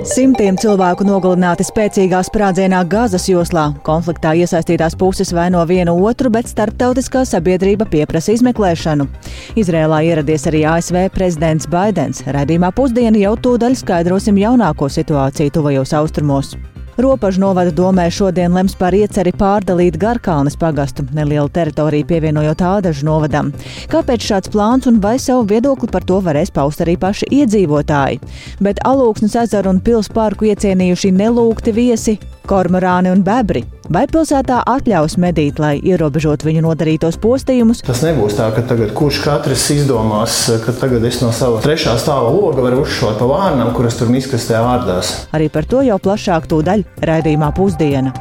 Simtiem 0.00 0.56
cilvēku 0.56 1.04
nogalināti 1.04 1.64
spēcīgā 1.66 2.22
sprādzienā 2.24 2.78
Gazas 2.88 3.26
joslā. 3.28 3.66
Konfliktā 3.84 4.32
iesaistītās 4.38 4.96
puses 4.96 5.34
vaino 5.36 5.60
vienu 5.68 5.92
otru, 6.08 6.32
bet 6.32 6.48
starptautiskā 6.48 7.26
sabiedrība 7.28 7.84
pieprasa 7.90 8.32
izmeklēšanu. 8.32 9.04
Izrēlā 9.60 10.00
ieradies 10.08 10.48
arī 10.48 10.64
ASV 10.72 11.10
prezidents 11.12 11.68
Baidens. 11.68 12.24
Radījumā 12.24 12.72
pusdiena 12.72 13.20
jau 13.20 13.36
tūdaļ 13.44 13.76
skaidrosim 13.82 14.40
jaunāko 14.40 14.88
situāciju 14.88 15.58
tuvajos 15.58 15.92
austrumos. 16.00 16.56
Ropažu 17.00 17.40
novada 17.40 17.70
domē 17.72 18.04
šodien 18.12 18.52
lems 18.52 18.74
par 18.76 18.92
ieceri 18.92 19.32
pārdalīt 19.32 19.96
Garkalnes 20.00 20.58
pagastu, 20.60 21.06
nelielu 21.16 21.48
teritoriju 21.48 22.04
pievienojot 22.10 22.60
Ādažu 22.60 23.06
novadam. 23.08 23.48
Kāpēc 23.88 24.26
šāds 24.28 24.52
plāns 24.52 24.90
un 24.90 25.00
vai 25.00 25.14
savu 25.16 25.46
viedokli 25.48 25.88
par 25.88 26.04
to 26.04 26.20
varēs 26.20 26.52
paust 26.52 26.84
arī 26.84 26.98
paši 27.00 27.30
iedzīvotāji? 27.40 28.20
Bet 28.60 28.84
Alūksnes 28.84 29.38
ezeru 29.46 29.72
un 29.72 29.80
pils 29.80 30.12
parku 30.12 30.50
iecienījuši 30.52 31.16
nelūgti 31.16 31.72
viesi 31.72 32.18
kormorāni 32.44 33.14
un 33.14 33.24
bebri. 33.24 33.64
Vai 33.90 34.04
pilsētā 34.06 34.60
atļaus 34.70 35.16
medīt, 35.18 35.56
lai 35.58 35.72
ierobežotu 35.82 36.46
viņu 36.46 36.60
nodarītos 36.62 37.16
postījumus? 37.18 37.80
Tas 37.82 38.04
nebūs 38.06 38.36
tā, 38.38 38.46
ka 38.54 38.62
tagad 38.62 38.92
kurš 38.94 39.18
katrs 39.24 39.64
izdomās, 39.74 40.44
ka 40.62 40.74
tagad 40.78 41.02
es 41.08 41.18
no 41.18 41.32
sava 41.34 41.58
trešā 41.64 41.96
stāva 41.98 42.30
loga 42.30 42.62
varu 42.62 42.84
uzšaut 42.84 43.18
pa 43.18 43.26
vārnam, 43.26 43.72
kuras 43.74 43.98
tur 43.98 44.12
miskastē 44.14 44.60
ārdās. 44.62 45.10
Arī 45.34 45.50
par 45.50 45.66
to 45.66 45.82
jau 45.82 45.98
plašāk 46.06 46.46
tūdaļ 46.54 46.86
raidījumā 47.10 47.50
pusdiena. 47.58 48.14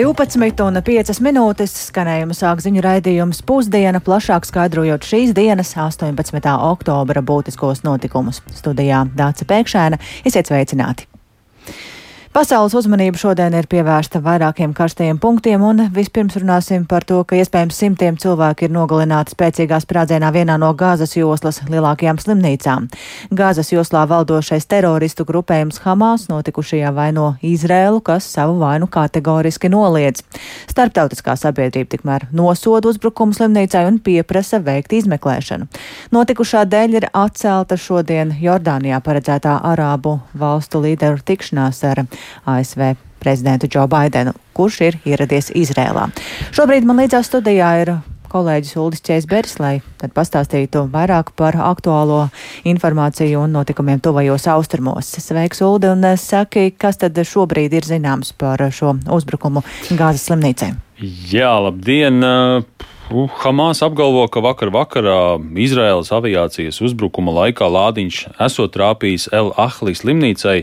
12,5 0.00 1.18
minūtes 1.20 1.74
skanējuma 1.90 2.32
sāk 2.32 2.62
ziņu 2.64 2.80
raidījums 2.86 3.42
pusdiena, 3.44 4.00
plašāk 4.00 4.46
skaidrojot 4.48 5.04
šīs 5.04 5.34
dienas, 5.36 5.74
18. 5.76 6.40
oktobra 6.70 7.20
būtiskos 7.20 7.84
notikumus. 7.84 8.40
Studijā 8.56 9.02
Dāca 9.12 9.44
Pēkšēna, 9.50 10.00
esiet 10.24 10.48
sveicināti! 10.48 11.04
Pasaules 12.30 12.76
uzmanība 12.78 13.18
šodien 13.18 13.56
ir 13.58 13.66
pievērsta 13.66 14.20
vairākiem 14.22 14.70
karstajiem 14.70 15.18
punktiem, 15.18 15.64
un 15.66 15.80
vispirms 15.90 16.36
runāsim 16.38 16.84
par 16.86 17.02
to, 17.02 17.16
ka 17.26 17.34
iespējams 17.34 17.80
simtiem 17.82 18.14
cilvēku 18.22 18.68
ir 18.68 18.70
nogalināti 18.70 19.34
spēcīgā 19.34 19.80
sprādzienā 19.82 20.28
vienā 20.30 20.54
no 20.62 20.68
Gāzes 20.78 21.16
joslas 21.18 21.58
lielākajām 21.66 22.20
slimnīcām. 22.22 22.86
Gāzes 23.34 23.72
joslā 23.74 24.04
valdošais 24.06 24.68
teroristu 24.70 25.26
grupējums 25.26 25.82
Hamas 25.82 26.28
notikušajā 26.30 26.92
vaino 26.94 27.32
Izrēlu, 27.42 27.98
kas 27.98 28.30
savu 28.30 28.60
vainu 28.62 28.86
kategoriski 28.86 29.72
noliedz. 29.74 30.22
Starptautiskā 30.70 31.34
sabiedrība 31.34 31.96
tikmēr 31.96 32.28
nosoda 32.30 32.94
uzbrukumu 32.94 33.34
slimnīcai 33.34 33.82
un 33.90 33.98
pieprasa 33.98 34.62
veikt 34.62 34.94
izmeklēšanu. 35.00 35.66
Notikušā 36.14 36.62
dēļ 36.62 36.96
ir 37.00 37.10
atcelta 37.10 37.74
šodien 37.74 38.36
Jordānijā 38.38 39.02
paredzētā 39.02 39.58
Arābu 39.74 40.20
valstu 40.38 40.86
līderu 40.86 41.18
tikšanās 41.26 41.84
ar 41.90 42.06
ASV 42.44 42.94
prezidentu 43.20 43.68
Džo 43.68 43.86
Baidenu, 43.90 44.32
kurš 44.56 44.80
ir 44.88 45.00
ieradies 45.04 45.50
Izrēlā. 45.56 46.08
Šobrīd 46.56 46.88
man 46.88 47.02
līdzās 47.02 47.28
studijā 47.28 47.74
ir 47.82 47.94
kolēģis 48.30 48.76
Uldis 48.78 49.02
Čēsberis, 49.06 49.56
lai 49.62 49.72
tad 50.00 50.14
pastāstītu 50.16 50.84
vairāk 50.92 51.32
par 51.38 51.58
aktuālo 51.66 52.22
informāciju 52.68 53.42
un 53.44 53.56
notikumiem 53.58 54.02
tuvajos 54.02 54.46
austrumos. 54.52 55.10
Sveiks, 55.18 55.62
Uldi, 55.66 55.90
un 55.90 56.06
saki, 56.20 56.70
kas 56.78 57.00
tad 57.02 57.18
šobrīd 57.18 57.74
ir 57.76 57.88
zināms 57.88 58.32
par 58.38 58.62
šo 58.74 58.94
uzbrukumu 59.10 59.64
gāzes 59.98 60.28
slimnīcē? 60.30 60.72
Jā, 61.32 61.52
labdien! 61.66 62.22
Hamas 63.10 63.82
apgalvo, 63.82 64.22
ka 64.30 64.38
vakar 64.44 64.70
vakarā 64.70 65.40
Izraēlas 65.58 66.12
aviācijas 66.14 66.76
uzbrukuma 66.84 67.32
laikā 67.34 67.66
lādiņš 67.66 68.18
esot 68.46 68.70
trāpījis 68.76 69.26
El 69.34 69.50
Ahli 69.58 69.96
slimnīcai, 69.98 70.60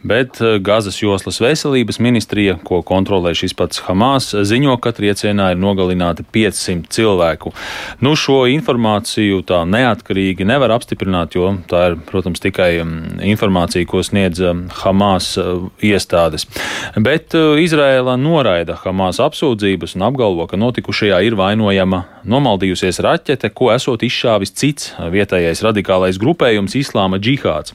bet 0.00 0.40
eh, 0.40 0.56
Gazas 0.64 0.96
joslas 1.02 1.40
veselības 1.44 2.00
ministrija, 2.00 2.54
ko 2.64 2.80
kontrolē 2.86 3.34
šis 3.36 3.52
pats 3.58 3.82
Hamas, 3.84 4.30
ziņo, 4.32 4.78
ka 4.80 4.94
triecienā 4.96 5.50
ir 5.52 5.60
nogalināti 5.60 6.24
500 6.32 6.88
cilvēku. 6.96 7.52
Nu, 8.00 8.14
šo 8.16 8.46
informāciju 8.54 9.42
tā 9.44 9.60
neatkarīgi 9.68 10.48
nevar 10.48 10.72
apstiprināt, 10.78 11.36
jo 11.36 11.52
tā 11.68 11.90
ir, 11.90 11.98
protams, 12.08 12.40
tikai 12.40 12.70
mm, 12.86 13.20
informācija, 13.34 13.84
ko 13.90 14.00
sniedz 14.00 14.40
mm, 14.40 14.64
Hamas 14.80 15.34
eh, 15.36 15.68
iestādes. 15.92 16.48
Bet 16.96 17.36
eh, 17.36 17.60
Izraēla 17.66 18.16
noraida 18.16 18.80
Hamas 18.80 19.20
apsūdzības 19.20 19.98
un 20.00 20.08
apgalvo, 20.08 20.48
ka 20.48 20.56
notikušajā 20.56 21.20
ir 21.28 21.36
vainojama 21.36 21.81
iespējama 21.82 22.04
nomaldījusies 22.24 23.00
raķete, 23.02 23.50
ko 23.50 23.72
esot 23.74 24.02
izšāvis 24.02 24.54
cits 24.54 24.92
vietējais 25.10 25.62
radikālais 25.64 26.18
grupējums 26.18 26.76
Islāma 26.78 27.18
džihāds. 27.18 27.74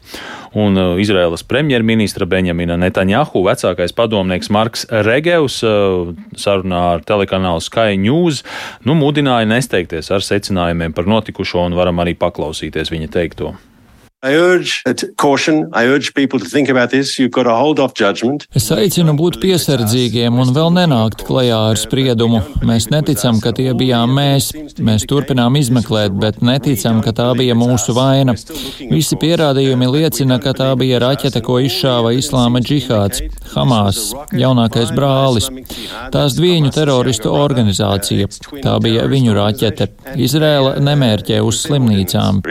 Un 0.56 0.78
uh, 0.78 0.96
Izraēlas 0.98 1.44
premjerministra 1.44 2.26
Benjamina 2.26 2.78
Netanjahu 2.78 3.44
vecākais 3.44 3.94
padomnieks 3.94 4.50
Marks 4.50 4.88
Regevs 4.90 5.62
uh, 5.64 6.14
sarunā 6.36 6.96
ar 6.96 7.04
telekanālu 7.04 7.62
Sky 7.62 7.98
News 8.00 8.44
nu, 8.86 8.96
mudināja 8.96 9.48
nesteigties 9.48 10.12
ar 10.12 10.24
secinājumiem 10.24 10.96
par 10.96 11.06
notikušo 11.08 11.68
un 11.68 11.76
varam 11.76 12.00
arī 12.00 12.16
paklausīties 12.16 12.94
viņa 12.94 13.12
teikto. 13.12 13.58
Es 18.58 18.72
aicinu 18.74 19.14
būt 19.14 19.36
piesardzīgiem 19.44 20.40
un 20.42 20.50
vēl 20.56 20.72
nenākt 20.74 21.22
klajā 21.28 21.60
ar 21.70 21.78
spriedumu. 21.78 22.40
Mēs 22.66 22.90
neticam, 22.90 23.38
ka 23.44 23.54
tie 23.54 23.76
bijām 23.78 24.16
mēs. 24.18 24.50
Mēs 24.82 25.06
turpinām 25.06 25.60
izmeklēt, 25.60 26.16
bet 26.18 26.42
neticam, 26.42 27.04
ka 27.06 27.14
tā 27.14 27.28
bija 27.38 27.54
mūsu 27.54 27.94
vaina. 27.94 28.34
Visi 28.90 29.20
pierādījumi 29.22 29.92
liecina, 29.94 30.40
ka 30.42 30.56
tā 30.58 30.72
bija 30.82 30.98
raķete, 31.06 31.44
ko 31.46 31.60
izšāva 31.62 32.16
Islāma 32.18 32.64
džihāds, 32.66 33.22
Hamas, 33.54 34.02
jaunākais 34.34 34.96
brālis. 34.98 35.52
Tās 36.10 36.40
dviņu 36.40 36.74
teroristu 36.74 37.38
organizācija. 37.38 38.34
Tā 38.66 38.76
bija 38.82 39.06
viņu 39.06 39.38
raķete. 39.38 39.92
Izrēla 40.18 40.80
nemērķē 40.82 41.40
uz 41.46 41.62
slimnīcām. 41.68 42.42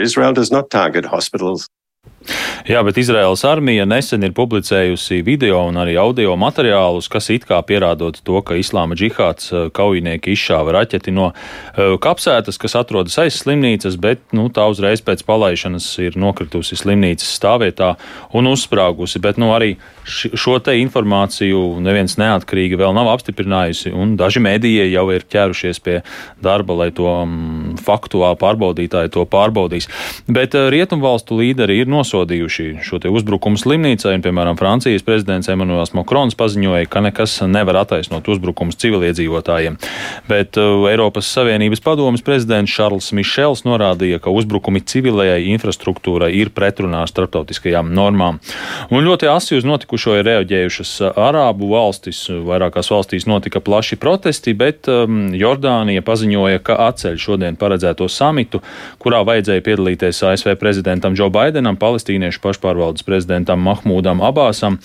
Jā, 2.67 2.81
bet 2.83 2.97
Izraels 2.99 3.45
armija 3.47 3.85
nesen 3.87 4.25
ir 4.27 4.33
publicējusi 4.35 5.21
video 5.23 5.61
un 5.69 5.77
arī 5.79 5.93
audio 6.01 6.33
materiālus, 6.39 7.07
kas 7.07 7.29
it 7.31 7.45
kā 7.47 7.61
pierādot 7.63 8.19
to, 8.27 8.41
ka 8.43 8.57
Islāma 8.59 8.97
džihāds 8.97 9.53
eh, 9.53 9.67
kaujinieki 9.71 10.33
izšāva 10.35 10.73
raķeti 10.75 11.13
no 11.15 11.29
uh, 11.31 11.95
kapsētas, 12.03 12.59
kas 12.59 12.75
atrodas 12.75 13.15
aiz 13.23 13.37
slimnīcas, 13.39 13.95
bet 14.03 14.19
nu, 14.35 14.49
tā 14.51 14.65
uzreiz 14.67 14.99
pēc 15.05 15.23
palaišanas 15.27 15.87
ir 16.03 16.17
nokritusi 16.19 16.75
slimnīcas 16.75 17.29
stāvvietā 17.39 17.93
un 18.35 18.51
uzsprāgusi. 18.51 19.21
Bet 19.23 19.39
nu, 19.39 19.53
arī 19.55 19.77
šo 20.07 20.57
te 20.63 20.75
informāciju 20.81 21.79
neviens 21.83 22.17
neatkarīgi 22.19 22.79
vēl 22.79 22.95
nav 22.97 23.13
apstiprinājusi, 23.13 23.93
un 23.95 24.15
daži 24.19 24.43
mēdīji 24.43 24.91
jau 24.91 25.05
ir 25.15 25.23
ķērušies 25.31 25.81
pie 25.87 26.01
darba, 26.43 26.75
lai 26.81 26.89
to 26.95 27.07
um, 27.07 27.75
faktuāli 27.79 28.39
pārbaudītāji 28.43 29.15
to 29.15 29.23
pārbaudīs. 29.29 29.87
Bet 30.27 30.59
uh, 30.59 30.67
rietumvalstu 30.73 31.39
līderi 31.39 31.81
ir 31.83 31.91
nosūtījuši 31.91 32.16
nosodījuši 32.17 32.81
šo 32.81 32.97
uzbrukumu 33.07 33.57
slimnīcai, 33.59 34.15
un, 34.17 34.23
piemēram, 34.25 34.57
Francijas 34.57 35.05
prezidents 35.05 35.49
Emmanuels 35.49 35.93
Makrons 35.93 36.35
paziņoja, 36.37 36.87
ka 36.89 37.01
nekas 37.05 37.41
nevar 37.45 37.83
attaisnot 37.83 38.27
uzbrukumus 38.27 38.77
civiliedzīvotājiem. 38.81 39.77
Bet 40.27 40.57
uh, 40.57 40.87
Eiropas 40.89 41.29
Savienības 41.29 41.81
padomas 41.83 42.23
prezidents 42.25 42.73
Šarls 42.73 43.11
Mišels 43.13 43.63
norādīja, 43.67 44.19
ka 44.23 44.33
uzbrukumi 44.33 44.81
civilējai 44.81 45.47
infrastruktūrai 45.53 46.31
ir 46.35 46.51
pretrunā 46.55 47.03
ar 47.05 47.11
starptautiskajām 47.11 47.91
normām. 47.93 48.41
Un 48.89 49.05
ļoti 49.05 49.29
asi 49.29 49.57
uz 49.57 49.67
notikušo 49.67 50.17
ir 50.17 50.25
reaģējušas 50.27 50.95
Arābu 51.13 51.69
valstis. 51.71 52.23
Vairākās 52.47 52.89
valstīs 52.91 53.27
notika 53.29 53.61
plaši 53.63 53.99
protesti, 54.01 54.55
bet 54.57 54.89
um, 54.91 55.29
Jordānija 55.37 56.03
paziņoja, 56.05 56.63
ka 56.65 56.79
atceļ 56.89 57.21
šodien 57.21 57.59
paredzēto 57.59 58.09
samitu, 58.11 58.63
kurā 59.01 59.23
vajadzēja 59.27 59.65
piedalīties 59.65 60.23
ASV 60.27 60.55
prezidentam 60.59 61.15
Džo 61.17 61.29
Baidenam, 61.33 61.77
Palestīnas 61.79 62.06
palestīniešu 62.07 62.39
pašpārvaldes 62.41 63.03
prezidentam 63.03 63.59
Mahmūdam 63.65 64.21
Abāsam, 64.23 64.77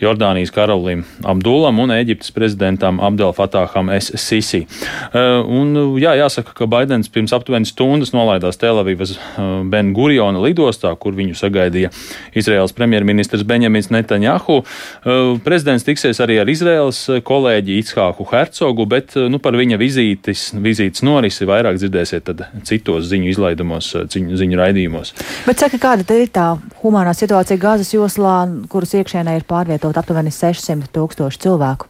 Jordānijas 0.00 0.52
karalim 0.52 1.04
Abdulam 1.24 1.78
un 1.78 1.90
Eģiptes 1.92 2.32
prezidentam 2.32 3.00
Abdel 3.00 3.34
Fatāham 3.36 3.90
S. 3.92 4.12
Sisi. 4.16 4.66
Uh, 5.12 5.44
un, 5.44 5.74
jā, 6.00 6.14
jāsaka, 6.16 6.54
ka 6.56 6.66
Baidens 6.66 7.10
pirms 7.12 7.34
aptuveni 7.36 7.68
stundas 7.68 8.14
nolaidās 8.14 8.58
Telavivas 8.60 9.16
uh, 9.16 9.60
Ben 9.64 9.92
Guriona 9.92 10.40
lidostā, 10.40 10.94
kur 10.96 11.14
viņu 11.16 11.36
sagaidīja 11.36 11.90
Izraels 12.34 12.72
premjerministrs 12.72 13.44
Benjamins 13.44 13.90
Netanjahu. 13.92 14.62
Uh, 14.62 15.36
prezidents 15.44 15.84
tiksies 15.84 16.20
arī 16.24 16.40
ar 16.40 16.48
Izraels 16.48 17.02
kolēģi 17.26 17.80
Itshāku 17.82 18.28
Hercogu, 18.32 18.88
bet 18.88 19.16
nu, 19.30 19.40
par 19.42 19.58
viņa 19.58 19.80
vizītes, 19.80 20.50
vizītes 20.56 21.04
norisi 21.04 21.48
vairāk 21.48 21.80
dzirdēsiet 21.80 22.32
citos 22.64 23.08
ziņu 23.10 23.32
izlaidumos, 23.34 23.92
ziņu, 24.12 24.40
ziņu 24.40 24.60
raidījumos. 24.60 25.14
Bet 25.48 25.62
saka, 25.62 25.80
kāda 25.82 26.20
ir 26.20 26.30
tā 26.32 26.54
humānā 26.82 27.12
situācija 27.16 27.60
Gāzes 27.60 27.92
joslā, 27.94 28.36
kuras 28.72 28.94
iekšienē 28.96 29.36
ir 29.38 29.46
pārvietot 29.48 29.98
aptuveni 30.00 30.32
600 30.34 30.92
tūkstoši 30.94 31.46
cilvēku. 31.46 31.89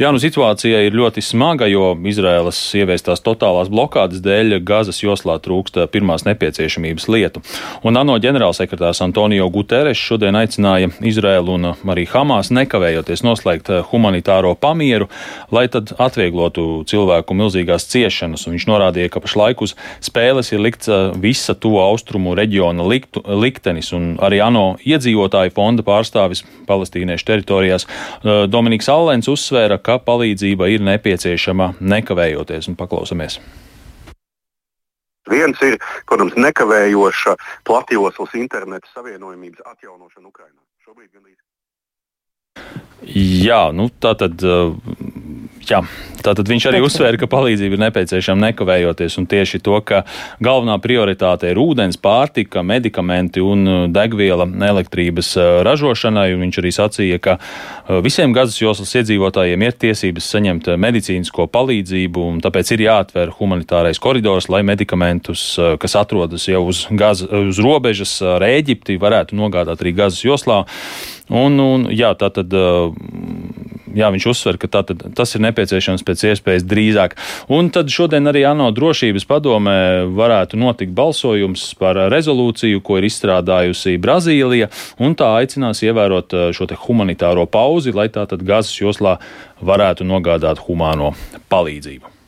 Jā, 0.00 0.08
nu 0.14 0.20
situācija 0.22 0.78
ir 0.86 0.94
ļoti 0.96 1.22
smaga, 1.24 1.66
jo 1.68 1.92
Izraēlas 2.08 2.58
ieviestās 2.78 3.20
totālās 3.24 3.68
blokādes 3.68 4.22
dēļ 4.24 4.58
Gazas 4.64 5.02
joslā 5.02 5.36
trūkst 5.42 5.76
pirmās 5.92 6.24
nepieciešamības 6.24 7.08
lietu. 7.12 7.42
Un 7.84 7.98
ANO 8.00 8.16
ģenerālsekretārs 8.22 9.02
Antonio 9.04 9.48
Guterres 9.52 10.00
šodien 10.00 10.38
aicināja 10.40 10.88
Izraēlu 11.04 11.56
un 11.58 11.68
arī 11.74 12.06
Hamas 12.08 12.48
nekavējoties 12.56 13.24
noslēgt 13.26 13.68
humanitāro 13.90 14.54
pamieru, 14.56 15.10
lai 15.52 15.66
tad 15.72 15.92
atvieglotu 16.00 16.86
cilvēku 16.88 17.36
milzīgās 17.36 17.88
ciešanas. 17.92 18.46
Un 18.46 18.56
viņš 18.56 18.68
norādīja, 18.70 19.12
ka 19.12 19.24
pašlaik 19.24 19.60
uz 19.66 19.76
spēles 20.00 20.52
ir 20.54 20.64
likts 20.64 20.88
visa 21.20 21.54
to 21.54 21.74
austrumu 21.82 22.32
reģiona 22.38 22.86
liktu, 22.88 23.22
liktenis, 23.42 23.92
un 23.96 24.14
arī 24.24 24.40
ANO 24.44 24.64
iedzīvotāju 24.80 25.52
fonda 25.56 25.84
pārstāvis 25.84 26.44
palestīniešu 26.70 27.28
teritorijās 27.28 27.86
Dominiks 28.48 28.88
Allens 28.88 29.28
uzsver, 29.28 29.49
uzsvēra, 29.50 29.80
ka 29.82 29.98
palīdzība 29.98 30.68
ir 30.70 30.80
nepieciešama 30.86 31.74
nekavējoties 31.82 32.70
un 32.70 32.76
paklausamies. 32.78 33.40
Viens 35.30 35.58
ir, 35.62 35.76
protams, 36.06 36.34
nekavējoša 36.38 37.36
platjoslas 37.66 38.34
interneta 38.34 38.86
savienojumības 38.94 39.66
atjaunošana 39.66 40.26
Ukrajinā. 40.30 40.62
Šobrīd 40.86 41.10
gan 41.12 41.22
līdz. 41.26 41.38
Jā, 43.10 43.70
nu 43.72 43.90
tā 44.02 44.14
tad. 44.18 44.42
Jā, 45.68 45.82
Tātad 46.20 46.48
viņš 46.50 46.66
arī 46.68 46.80
uzsvēra, 46.84 47.16
ka 47.20 47.28
palīdzība 47.30 47.76
ir 47.76 47.82
nepieciešama 47.86 48.50
nekavējoties, 48.50 49.16
un 49.20 49.26
tieši 49.30 49.60
to, 49.64 49.78
ka 49.86 50.02
galvenā 50.44 50.76
prioritāte 50.82 51.48
ir 51.48 51.60
ūdens, 51.60 51.96
pārtika, 52.00 52.64
medikamenti 52.66 53.40
un 53.44 53.64
uh, 53.64 53.84
degviela 53.92 54.44
elektrības 54.68 55.32
uh, 55.38 55.48
ražošanai. 55.66 56.28
Viņš 56.40 56.60
arī 56.60 56.72
sacīja, 56.76 57.20
ka 57.24 57.36
uh, 57.40 58.00
visiem 58.04 58.34
Gazas 58.36 58.60
joslas 58.60 58.92
iedzīvotājiem 59.00 59.64
ir 59.64 59.78
tiesības 59.80 60.28
saņemt 60.34 60.68
medicīnisko 60.80 61.48
palīdzību, 61.54 62.26
un 62.34 62.42
tāpēc 62.44 62.74
ir 62.76 62.84
jāatver 62.84 63.32
humanitārais 63.38 64.00
koridors, 64.02 64.50
lai 64.52 64.60
medikamentus, 64.66 65.54
kas 65.80 65.96
atrodas 65.96 66.44
jau 66.50 66.66
uz, 66.68 66.84
gaz, 66.90 67.24
uz 67.24 67.62
robežas 67.64 68.18
ar 68.36 68.44
Ēģipti, 68.44 69.00
varētu 69.00 69.38
nogādāt 69.40 69.80
arī 69.80 69.96
Gazas 70.02 70.20
joslā. 70.26 70.62
Un, 71.30 71.60
un, 71.62 71.86
jā, 71.94 72.10
tā 72.18 72.30
tad 72.34 72.54
jā, 73.94 74.10
viņš 74.12 74.26
uzsver, 74.30 74.58
ka 74.60 74.70
tā, 74.70 74.82
tad, 74.86 75.02
tas 75.16 75.34
ir 75.34 75.44
nepieciešams 75.46 76.04
pēc 76.06 76.24
iespējas 76.30 76.66
drīzāk. 76.68 77.16
Un 77.52 77.70
tad 77.74 77.90
šodien 77.92 78.30
arī 78.30 78.44
ANO 78.48 78.70
drošības 78.74 79.26
padomē 79.30 79.78
varētu 80.16 80.60
notikt 80.60 80.94
balsojums 80.96 81.70
par 81.80 81.98
rezolūciju, 82.12 82.82
ko 82.84 83.00
ir 83.00 83.08
izstrādājusi 83.10 83.98
Brazīlija, 84.02 84.70
un 85.02 85.16
tā 85.18 85.32
aicinās 85.40 85.82
ievērot 85.86 86.54
šo 86.56 86.70
humanitāro 86.86 87.46
pauzi, 87.50 87.94
lai 87.96 88.08
tā 88.12 88.26
tad 88.30 88.44
Gazas 88.46 88.76
joslā 88.78 89.18
varētu 89.60 90.06
nogādāt 90.06 90.62
humāno 90.66 91.14
palīdzību. 91.52 92.19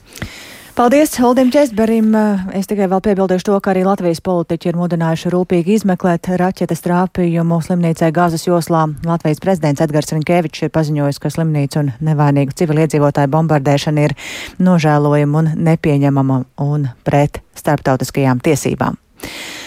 Paldies 0.73 1.19
Holdim 1.21 1.51
Česberim. 1.53 2.15
Es 2.57 2.65
tikai 2.65 2.87
vēl 2.89 3.03
piebildīšu 3.05 3.45
to, 3.45 3.57
ka 3.61 3.75
arī 3.75 3.83
Latvijas 3.85 4.23
politiķi 4.25 4.71
ir 4.71 4.79
mudinājuši 4.81 5.33
rūpīgi 5.35 5.75
izmeklēt 5.77 6.31
raķetes 6.41 6.81
trāpījumu 6.87 7.59
slimnīcai 7.67 8.09
Gāzes 8.17 8.47
joslā. 8.49 8.87
Latvijas 9.05 9.43
prezidents 9.45 9.85
Edgars 9.85 10.15
Rinkēvičs 10.17 10.65
ir 10.65 10.73
paziņojis, 10.73 11.21
ka 11.21 11.29
slimnīca 11.35 11.83
un 11.83 11.91
nevainīgu 12.09 12.57
civiliedzīvotāju 12.57 13.33
bombardēšana 13.35 14.07
ir 14.09 14.17
nožēlojama 14.65 15.43
un 15.43 15.53
nepieņemama 15.69 16.41
un 16.65 16.89
pret 17.05 17.43
starptautiskajām 17.61 18.41
tiesībām. 18.41 18.97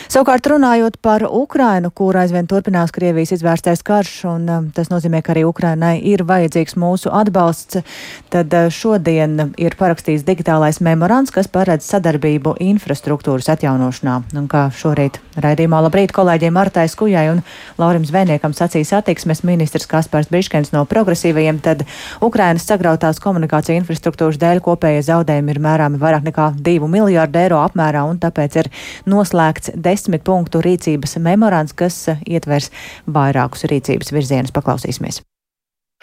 Savukārt 0.05 0.45
runājot 0.45 0.99
par 1.01 1.23
Ukrainu, 1.25 1.89
kur 1.89 2.15
aizvien 2.19 2.45
turpinās 2.45 2.91
Krievijas 2.93 3.31
izvērstais 3.33 3.81
karš, 3.85 4.13
un 4.29 4.43
um, 4.51 4.67
tas 4.75 4.91
nozīmē, 4.91 5.23
ka 5.25 5.33
arī 5.33 5.45
Ukrainai 5.49 5.95
ir 6.05 6.21
vajadzīgs 6.29 6.77
mūsu 6.77 7.09
atbalsts, 7.09 7.81
tad 8.29 8.53
uh, 8.53 8.67
šodien 8.69 9.55
ir 9.57 9.73
parakstīts 9.79 10.25
digitālais 10.27 10.77
memorands, 10.85 11.33
kas 11.33 11.49
paredz 11.49 11.87
sadarbību 11.89 12.53
infrastruktūras 12.61 13.49
atjaunošanā. 13.55 14.19
Un 14.37 14.45
kā 14.51 14.67
šorīt 14.77 15.17
raidījumā 15.41 15.81
labrīt 15.87 16.13
kolēģiem 16.15 16.53
Martai 16.53 16.85
Skujai 16.91 17.25
un 17.33 17.41
Laurim 17.81 18.05
Zvēniekam 18.05 18.53
sacīja 18.53 18.91
satiksmes 18.93 19.41
ministrs 19.47 19.89
Kaspars 19.89 20.29
Biškens 20.29 20.71
no 20.75 20.85
progresīvajiem, 20.89 21.63
tad 21.65 21.81
Ukrainas 22.23 22.67
sagrautās 22.69 23.19
komunikācija 23.23 23.79
infrastruktūras 23.81 24.37
dēļ 24.41 24.61
kopējie 24.69 25.01
zaudējumi 25.09 25.55
ir 25.55 25.61
mērāmi 25.65 26.01
vairāk 26.01 26.29
nekā 26.29 26.51
2 26.61 26.93
miljārdu 26.93 27.41
eiro 27.41 27.63
apmērā, 27.65 28.05
un 28.05 28.21
tāpēc 28.21 28.61
ir 28.61 28.71
noslēgts 29.09 29.73
desmit 29.95 30.25
punktu 30.27 30.63
rīcības 30.65 31.17
memorands, 31.23 31.75
kas 31.77 32.01
eh, 32.11 32.25
ietvers 32.37 32.71
vairākus 33.07 33.67
rīcības 33.71 34.13
virzienus. 34.15 34.55
Paklausīsimies! 34.55 35.23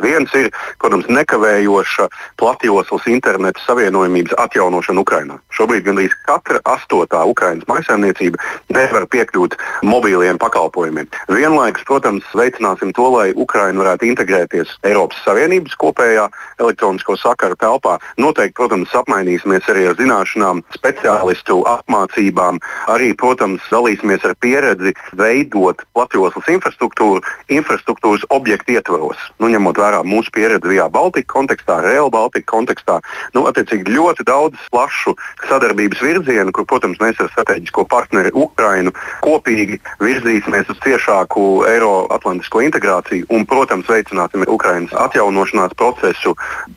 Viens 0.00 0.32
ir, 0.32 0.48
protams, 0.80 1.04
nekavējoša 1.12 2.06
platjoslas 2.40 3.04
interneta 3.12 3.60
savienojumības 3.66 4.32
atjaunošana 4.40 5.02
Ukrajinā. 5.04 5.36
Šobrīd 5.52 5.84
gandrīz 5.84 6.14
katra 6.24 6.62
astotā 6.64 7.20
Ukraiņas 7.28 7.68
maisaimniecība 7.68 8.40
nevar 8.72 9.04
piekļūt 9.12 9.58
mobiliem 9.84 10.40
pakalpojumiem. 10.40 11.10
Vienlaikus, 11.28 11.84
protams, 11.84 12.24
veicināsim 12.32 12.94
to, 12.96 13.04
lai 13.12 13.26
Ukraina 13.36 13.84
varētu 13.84 14.08
integrēties 14.08 14.72
Eiropas 14.88 15.20
Savienības 15.26 15.76
kopējā 15.76 16.24
elektronisko 16.64 17.18
sakaru 17.20 17.60
telpā. 17.60 17.98
Noteikti, 18.16 18.56
protams, 18.56 18.96
apmainīsimies 18.96 19.68
arī 19.68 19.90
ar 19.90 20.00
zināšanām, 20.00 20.64
speciālistu 20.72 21.60
apmācībām, 21.68 22.62
arī, 22.88 23.12
protams, 23.12 23.60
dalīsimies 23.68 24.24
ar 24.24 24.38
pieredzi 24.40 24.96
veidot 25.20 25.84
platjoslas 25.92 26.48
infrastruktūru 26.56 27.20
infrastruktūras 27.52 28.24
objektu 28.32 28.78
ietvaros. 28.80 29.20
Nu, 29.36 29.52
vērā 29.82 30.02
mūsu 30.06 30.32
pieredzi 30.34 30.70
Vijā 30.72 30.88
Baltika 30.92 31.32
kontekstā, 31.34 31.80
Real 31.84 32.10
Baltica 32.14 32.48
kontekstā. 32.52 33.00
Nu, 33.34 33.44
attiecīgi 33.50 33.92
ļoti 33.92 34.26
daudz 34.28 34.58
plašu 34.72 35.16
sadarbības 35.48 36.02
virzienu, 36.04 36.54
kur, 36.54 36.66
protams, 36.68 37.00
mēs 37.02 37.20
ar 37.22 37.30
strateģisko 37.32 37.86
partneri 37.90 38.32
Ukrainu 38.34 38.94
kopīgi 39.24 39.80
virzīsimies 40.02 40.70
uz 40.72 40.80
ciešāku 40.84 41.46
Eiroatlantisko 41.70 42.62
integrāciju 42.68 43.28
un, 43.34 43.46
protams, 43.48 43.88
veicināsim 43.90 44.46
Ukrainas 44.48 44.94
atjaunošanās 45.06 45.74
procesu, 45.78 46.34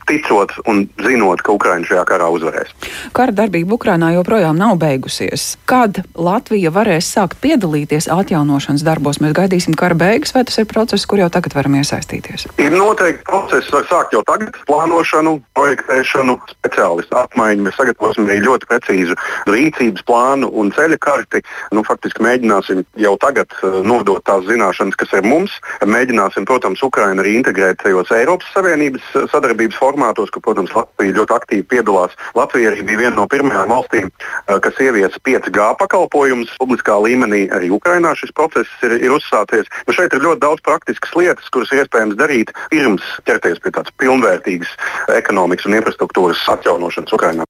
ticot 0.09 0.53
un 0.69 0.85
zinot, 1.01 1.43
ka 1.45 1.55
Ukraina 1.55 1.87
šajā 1.87 2.05
karā 2.09 2.29
uzvarēs. 2.33 2.73
Kara 3.15 3.35
darbība 3.35 3.77
Ukrainā 3.77 4.11
joprojām 4.15 4.57
nav 4.59 4.77
beigusies. 4.81 5.55
Kad 5.69 6.01
Latvija 6.15 6.71
varēs 6.75 7.09
sākt 7.15 7.39
piedalīties 7.43 8.09
atjaunošanas 8.11 8.85
darbos, 8.85 9.21
mēs 9.23 9.35
gaidīsim 9.37 9.77
kara 9.77 9.97
beigas, 9.97 10.33
vai 10.35 10.45
tas 10.47 10.59
ir 10.61 10.69
process, 10.69 11.07
kur 11.09 11.21
jau 11.21 11.29
tagad 11.33 11.55
varam 11.57 11.77
iesaistīties? 11.79 12.47
Ir 12.61 12.75
noteikti 12.95 13.25
process 13.27 13.71
var 13.73 13.83
sākt 13.89 14.13
jau 14.15 14.21
tagad. 14.23 14.55
Plānošanu, 14.69 15.35
projektēšanu, 15.57 16.37
speciālistu 16.53 17.17
apmaiņu. 17.19 17.65
Mēs 17.65 17.75
sagatavosim 17.75 18.27
arī 18.29 18.37
ļoti 18.45 18.69
precīzu 18.69 19.17
rīcības 19.51 20.05
plānu 20.07 20.47
un 20.55 20.71
ceļa 20.71 20.97
karti. 21.03 21.41
Nu, 21.75 21.83
faktiski 21.83 22.23
mēģināsim 22.23 22.85
jau 23.03 23.15
tagad 23.19 23.51
uh, 23.59 23.81
nodot 23.83 24.23
tās 24.23 24.45
zināšanas, 24.47 24.95
kas 24.95 25.11
ir 25.17 25.27
mums. 25.27 25.57
Mēģināsim, 25.83 26.47
protams, 26.47 26.83
Ukrainu 26.87 27.23
arī 27.23 27.35
integrēt 27.41 27.81
tajos 27.83 28.13
Eiropas 28.15 28.47
Savienības 28.55 29.09
uh, 29.11 29.27
sadarbības 29.33 29.79
formātos, 29.81 30.31
kur, 30.31 30.45
protams, 30.45 30.71
Latvija 30.77 31.17
ļoti 31.19 31.35
aktīvi 31.35 31.67
piedalās. 31.75 32.15
Latvija 32.37 32.71
arī 32.71 32.87
bija 32.87 33.03
viena 33.03 33.15
no 33.19 33.27
pirmajām 33.27 33.75
valstīm, 33.75 34.07
uh, 34.07 34.55
kas 34.63 34.79
ieviesa 34.79 35.19
5G 35.27 35.67
pakalpojumus 35.83 36.55
publiskā 36.61 36.95
līmenī. 37.03 37.43
Arī 37.51 37.73
Ukrainā 37.75 38.15
šis 38.15 38.31
process 38.39 38.87
ir, 38.87 38.95
ir 39.03 39.19
uzsācies. 39.19 39.67
Nu, 39.83 39.99
šeit 39.99 40.15
ir 40.15 40.23
ļoti 40.23 40.45
daudz 40.47 40.63
praktiskas 40.63 41.11
lietas, 41.19 41.51
kuras 41.51 41.75
iespējams 41.75 42.15
darīt 42.23 42.55
pirms 42.85 43.09
ķerties 43.25 43.61
pie 43.63 43.73
tādas 43.73 43.93
pilnvērtīgas 44.01 44.71
ekonomikas 45.17 45.67
un 45.69 45.79
infrastruktūras 45.79 46.45
atjaunošanas 46.55 47.17
Ukrajinā. 47.17 47.47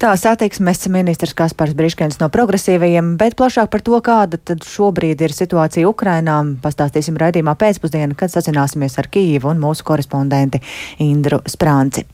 Tā 0.00 0.14
satiksmes 0.16 0.86
ministrs 0.88 1.34
Kaspars 1.36 1.74
Briškens 1.76 2.16
no 2.22 2.30
progresīvajiem, 2.32 3.18
bet 3.20 3.36
plašāk 3.36 3.68
par 3.68 3.82
to, 3.84 3.98
kāda 4.00 4.38
tad 4.40 4.64
šobrīd 4.64 5.20
ir 5.20 5.34
situācija 5.36 5.90
Ukrainā, 5.90 6.38
pastāstīsim 6.64 7.20
raidījumā 7.20 7.52
pēcpusdienā, 7.60 8.16
kad 8.16 8.32
sazināsimies 8.32 8.96
ar 8.96 9.10
Kīvu 9.12 9.52
un 9.52 9.60
mūsu 9.60 9.84
korespondenti 9.84 10.62
Indru 11.04 11.42
Sprānci. 11.44 12.06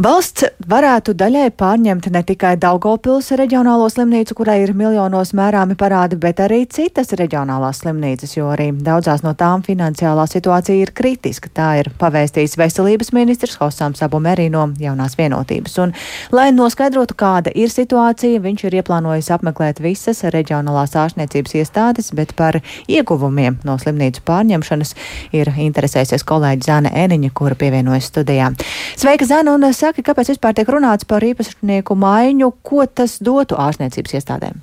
Valsts 0.00 0.46
varētu 0.64 1.12
daļai 1.12 1.50
pārņemt 1.60 2.06
ne 2.14 2.20
tikai 2.24 2.54
Daugopils 2.56 3.26
reģionālo 3.36 3.84
slimnīcu, 3.92 4.32
kurai 4.38 4.62
ir 4.62 4.70
miljonos 4.72 5.34
mērāmi 5.36 5.74
parādi, 5.76 6.16
bet 6.16 6.38
arī 6.40 6.62
citas 6.72 7.12
reģionālās 7.20 7.82
slimnīcas, 7.82 8.32
jo 8.38 8.46
arī 8.48 8.70
daudzās 8.72 9.20
no 9.20 9.34
tām 9.36 9.60
finansiālā 9.66 10.24
situācija 10.30 10.86
ir 10.86 10.92
kritiska. 10.96 11.50
Tā 11.52 11.66
ir 11.82 11.90
pavēstījis 12.00 12.56
veselības 12.56 13.12
ministrs 13.12 13.58
Hosām 13.60 13.92
Sabumerī 13.98 14.46
no 14.48 14.70
jaunās 14.80 15.18
vienotības. 15.20 15.76
Un, 15.84 15.92
lai 16.32 16.48
noskaidrotu, 16.56 17.18
kāda 17.20 17.52
ir 17.52 17.68
situācija, 17.68 18.40
viņš 18.40 18.64
ir 18.70 18.78
ieplānojis 18.80 19.28
apmeklēt 19.36 19.84
visas 19.84 20.24
reģionālās 20.24 20.96
ārstniecības 20.96 21.58
iestādes, 21.60 22.08
bet 22.16 22.32
par 22.40 22.62
ieguvumiem 22.88 23.60
no 23.68 23.76
slimnīcu 23.76 24.24
pārņemšanas 24.32 24.96
ir 25.36 25.52
interesējusies 25.68 26.24
kolēģi 26.24 26.70
Zana 26.70 26.96
Eniņa, 27.04 27.34
kura 27.36 27.60
pievienojas 27.60 28.08
studijā. 28.14 28.48
Sveika, 28.96 29.28
Zana! 29.28 29.58
Saki, 29.90 30.04
kāpēc 30.06 30.28
vispār 30.30 30.54
tiek 30.54 30.68
runāts 30.70 31.02
par 31.10 31.24
īpašnieku 31.26 31.96
maiņu, 31.98 32.52
ko 32.62 32.84
tas 32.86 33.16
dotu 33.26 33.56
ārstniecības 33.58 34.12
iestādēm? 34.20 34.60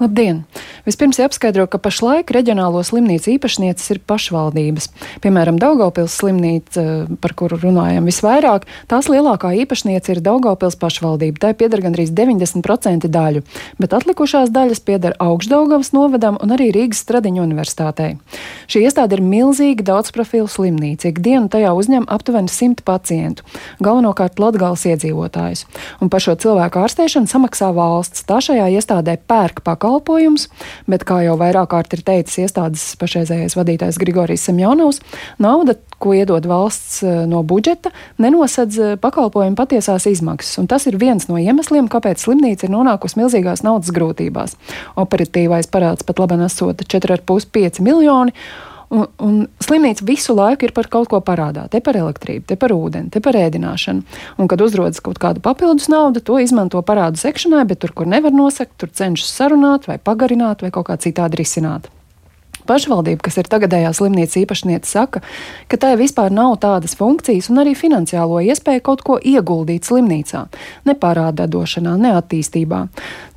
Labdien! 0.00 0.46
Vispirms 0.82 1.18
jāapskaidro, 1.20 1.68
ka 1.70 1.78
pašlaik 1.78 2.32
reģionālo 2.34 2.80
slimnīcu 2.82 3.36
īpašnieces 3.36 3.92
ir 3.92 3.98
pašvaldības. 4.08 4.88
Piemēram, 5.22 5.58
Daugopils 5.62 6.16
slimnīca, 6.18 6.82
par 7.22 7.34
kuru 7.38 7.58
runājam 7.60 8.08
visvairāk, 8.08 8.64
tās 8.90 9.06
lielākā 9.12 9.52
īpašniece 9.62 10.16
ir 10.16 10.22
Daugopils 10.24 10.74
pašvaldība. 10.80 11.38
Tai 11.44 11.52
pieder 11.60 11.84
gandrīz 11.84 12.10
90% 12.16 13.06
daļu, 13.12 13.44
bet 13.78 13.94
atlikušās 13.94 14.50
daļas 14.50 14.82
pieder 14.82 15.14
Augšdaugavas 15.22 15.92
novadam 15.94 16.40
un 16.42 16.56
arī 16.56 16.72
Rīgas 16.74 17.04
Stradiņu 17.04 17.44
universitātei. 17.44 18.16
Šī 18.72 18.82
iestāde 18.88 19.20
ir 19.20 19.22
milzīga 19.22 19.86
daudzprofilu 19.92 20.50
slimnīca. 20.50 21.12
Ikdienu 21.12 21.52
tajā 21.52 21.76
uzņem 21.78 22.08
aptuveni 22.10 22.50
100 22.50 22.82
pacientu, 22.88 23.46
galvenokārt 23.78 24.42
Latgales 24.42 24.82
iedzīvotājus. 24.88 25.68
Un 26.02 26.10
par 26.10 26.26
šo 26.26 26.34
cilvēku 26.34 26.82
ārstēšanu 26.82 27.30
samaksā 27.30 27.70
valsts. 27.76 28.26
Tā 28.26 28.42
šajā 28.42 28.66
iestādē 28.80 29.20
pērk 29.30 29.62
pakalpojumus 29.62 29.81
pakalpojums, 29.82 30.46
bet, 30.86 31.02
kā 31.08 31.22
jau 31.26 31.34
vairāk 31.40 31.72
kārt 31.72 31.96
ir 31.96 32.04
teicis 32.06 32.44
iestādes 32.44 32.84
pašreizējais 33.00 33.56
vadītājs 33.58 33.98
Grigorijs 33.98 34.46
Semjonovs, 34.46 35.00
nauda, 35.42 35.74
ko 36.02 36.14
iedod 36.14 36.46
valsts 36.46 37.02
eh, 37.02 37.22
no 37.30 37.42
budžeta, 37.46 37.92
nenosedz 38.22 38.78
eh, 38.78 38.94
pakalpojumu 39.02 39.58
patiesās 39.58 40.06
izmaksas. 40.10 40.58
Un 40.62 40.70
tas 40.70 40.86
ir 40.90 40.98
viens 41.02 41.26
no 41.30 41.38
iemesliem, 41.40 41.90
kāpēc 41.90 42.22
slimnīca 42.22 42.68
ir 42.68 42.74
nonākusi 42.74 43.18
milzīgās 43.20 43.64
naudas 43.66 43.94
grūtībās. 43.94 44.58
Operatīvais 45.02 45.70
parāds 45.72 46.06
pat 46.06 46.22
labi 46.22 46.38
nesota 46.42 46.86
4,5 46.86 47.82
miljoni. 47.82 48.34
Un, 48.92 49.06
un 49.24 49.36
slimnīca 49.64 50.04
visu 50.04 50.34
laiku 50.36 50.66
ir 50.68 50.74
par 50.76 50.90
kaut 50.92 51.08
ko 51.08 51.22
parādā. 51.24 51.64
Te 51.72 51.80
par 51.84 51.96
elektrību, 51.96 52.44
te 52.50 52.58
par 52.60 52.74
ūdeni, 52.76 53.08
te 53.14 53.22
par 53.24 53.38
ēdināšanu. 53.40 54.04
Un, 54.36 54.50
kad 54.52 54.60
uzrodas 54.60 55.00
kaut 55.04 55.20
kāda 55.22 55.40
papildus 55.40 55.88
nauda, 55.88 56.20
to 56.20 56.36
izmanto 56.42 56.82
parādu 56.84 57.20
sekšanai, 57.22 57.64
bet 57.70 57.80
tur, 57.80 57.94
kur 57.96 58.10
nevar 58.10 58.36
nosakt, 58.36 58.76
tur 58.76 58.92
cenšas 58.92 59.32
sarunāt 59.32 59.88
vai 59.88 59.96
pagarināt 59.96 60.66
vai 60.66 60.72
kaut 60.74 60.90
kā 60.90 61.00
citādi 61.00 61.40
risināt. 61.40 61.88
Pašvaldība, 62.68 63.22
kas 63.26 63.38
ir 63.40 63.48
tagadējā 63.50 63.90
slimnīcas 63.96 64.38
īpašniece, 64.42 64.88
saka, 64.88 65.22
ka 65.68 65.78
tai 65.80 65.94
vispār 66.00 66.32
nav 66.34 66.56
tādas 66.62 66.94
funkcijas 66.98 67.50
un 67.52 67.62
arī 67.62 67.74
finansiālo 67.78 68.40
iespēju 68.46 68.84
kaut 68.86 69.02
ko 69.06 69.18
ieguldīt 69.18 69.88
slimnīcā, 69.88 70.44
ne 70.88 70.94
parāda 70.98 71.48
došanā, 71.50 71.96
ne 72.00 72.14
attīstībā. 72.18 72.84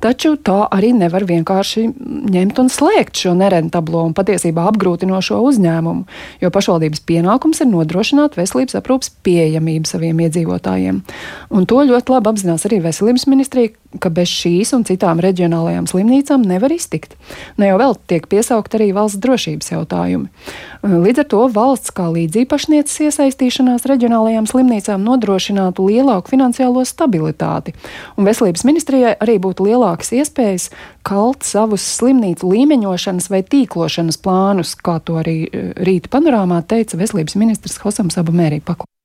Taču 0.02 0.36
tā 0.38 0.62
arī 0.70 0.92
nevar 0.96 1.26
vienkārši 1.26 1.86
ņemt 2.32 2.60
un 2.62 2.70
slēgt 2.72 3.18
šo 3.22 3.34
nerentablo 3.38 4.04
un 4.06 4.14
patiesībā 4.16 4.66
apgrūtinošo 4.70 5.40
uzņēmumu, 5.48 6.06
jo 6.42 6.52
pašvaldības 6.54 7.02
pienākums 7.08 7.62
ir 7.64 7.70
nodrošināt 7.72 8.38
veselības 8.38 8.78
aprūpas 8.78 9.10
pieejamību 9.26 9.90
saviem 9.90 10.22
iedzīvotājiem. 10.26 11.02
Un 11.50 11.66
to 11.68 11.82
ļoti 11.88 12.14
labi 12.14 12.32
apzinās 12.32 12.66
arī 12.68 12.80
veselības 12.84 13.26
ministrija, 13.30 13.74
ka 14.02 14.10
bez 14.12 14.30
šīs 14.30 14.74
un 14.76 14.84
citām 14.86 15.20
reģionālajām 15.24 15.88
slimnīcām 15.88 16.44
nevar 16.46 16.74
iztikt. 16.74 17.16
Ne 17.56 17.70
jau 17.70 17.78
vēl 17.80 17.96
tiek 18.10 18.26
piesaukt 18.30 18.76
arī 18.76 18.90
valsts 18.96 19.15
valsts 19.16 19.22
drošības 19.22 19.72
jautājumi. 19.72 20.28
Līdz 20.82 21.22
ar 21.22 21.28
to 21.30 21.48
valsts 21.52 21.92
kā 21.92 22.08
līdzīpašnieces 22.12 23.00
iesaistīšanās 23.08 23.86
reģionālajām 23.88 24.46
slimnīcām 24.46 25.02
nodrošinātu 25.02 25.88
lielāku 25.88 26.34
finansiālo 26.34 26.84
stabilitāti, 26.84 27.74
un 28.16 28.26
veselības 28.26 28.64
ministrijai 28.64 29.16
arī 29.18 29.38
būtu 29.38 29.66
lielākas 29.66 30.12
iespējas 30.12 30.70
kalt 31.06 31.42
savus 31.42 31.84
slimnīcu 31.96 32.46
līmeņošanas 32.50 33.30
vai 33.30 33.42
tīklošanas 33.42 34.20
plānus, 34.20 34.76
kā 34.76 35.00
to 35.00 35.20
arī 35.22 35.48
rīta 35.76 36.10
panorāmā 36.12 36.62
teica 36.66 36.98
veselības 36.98 37.36
ministrs 37.36 37.80
Hosams 37.82 38.18
Abamērī 38.18 38.60
Pakla. 38.60 38.95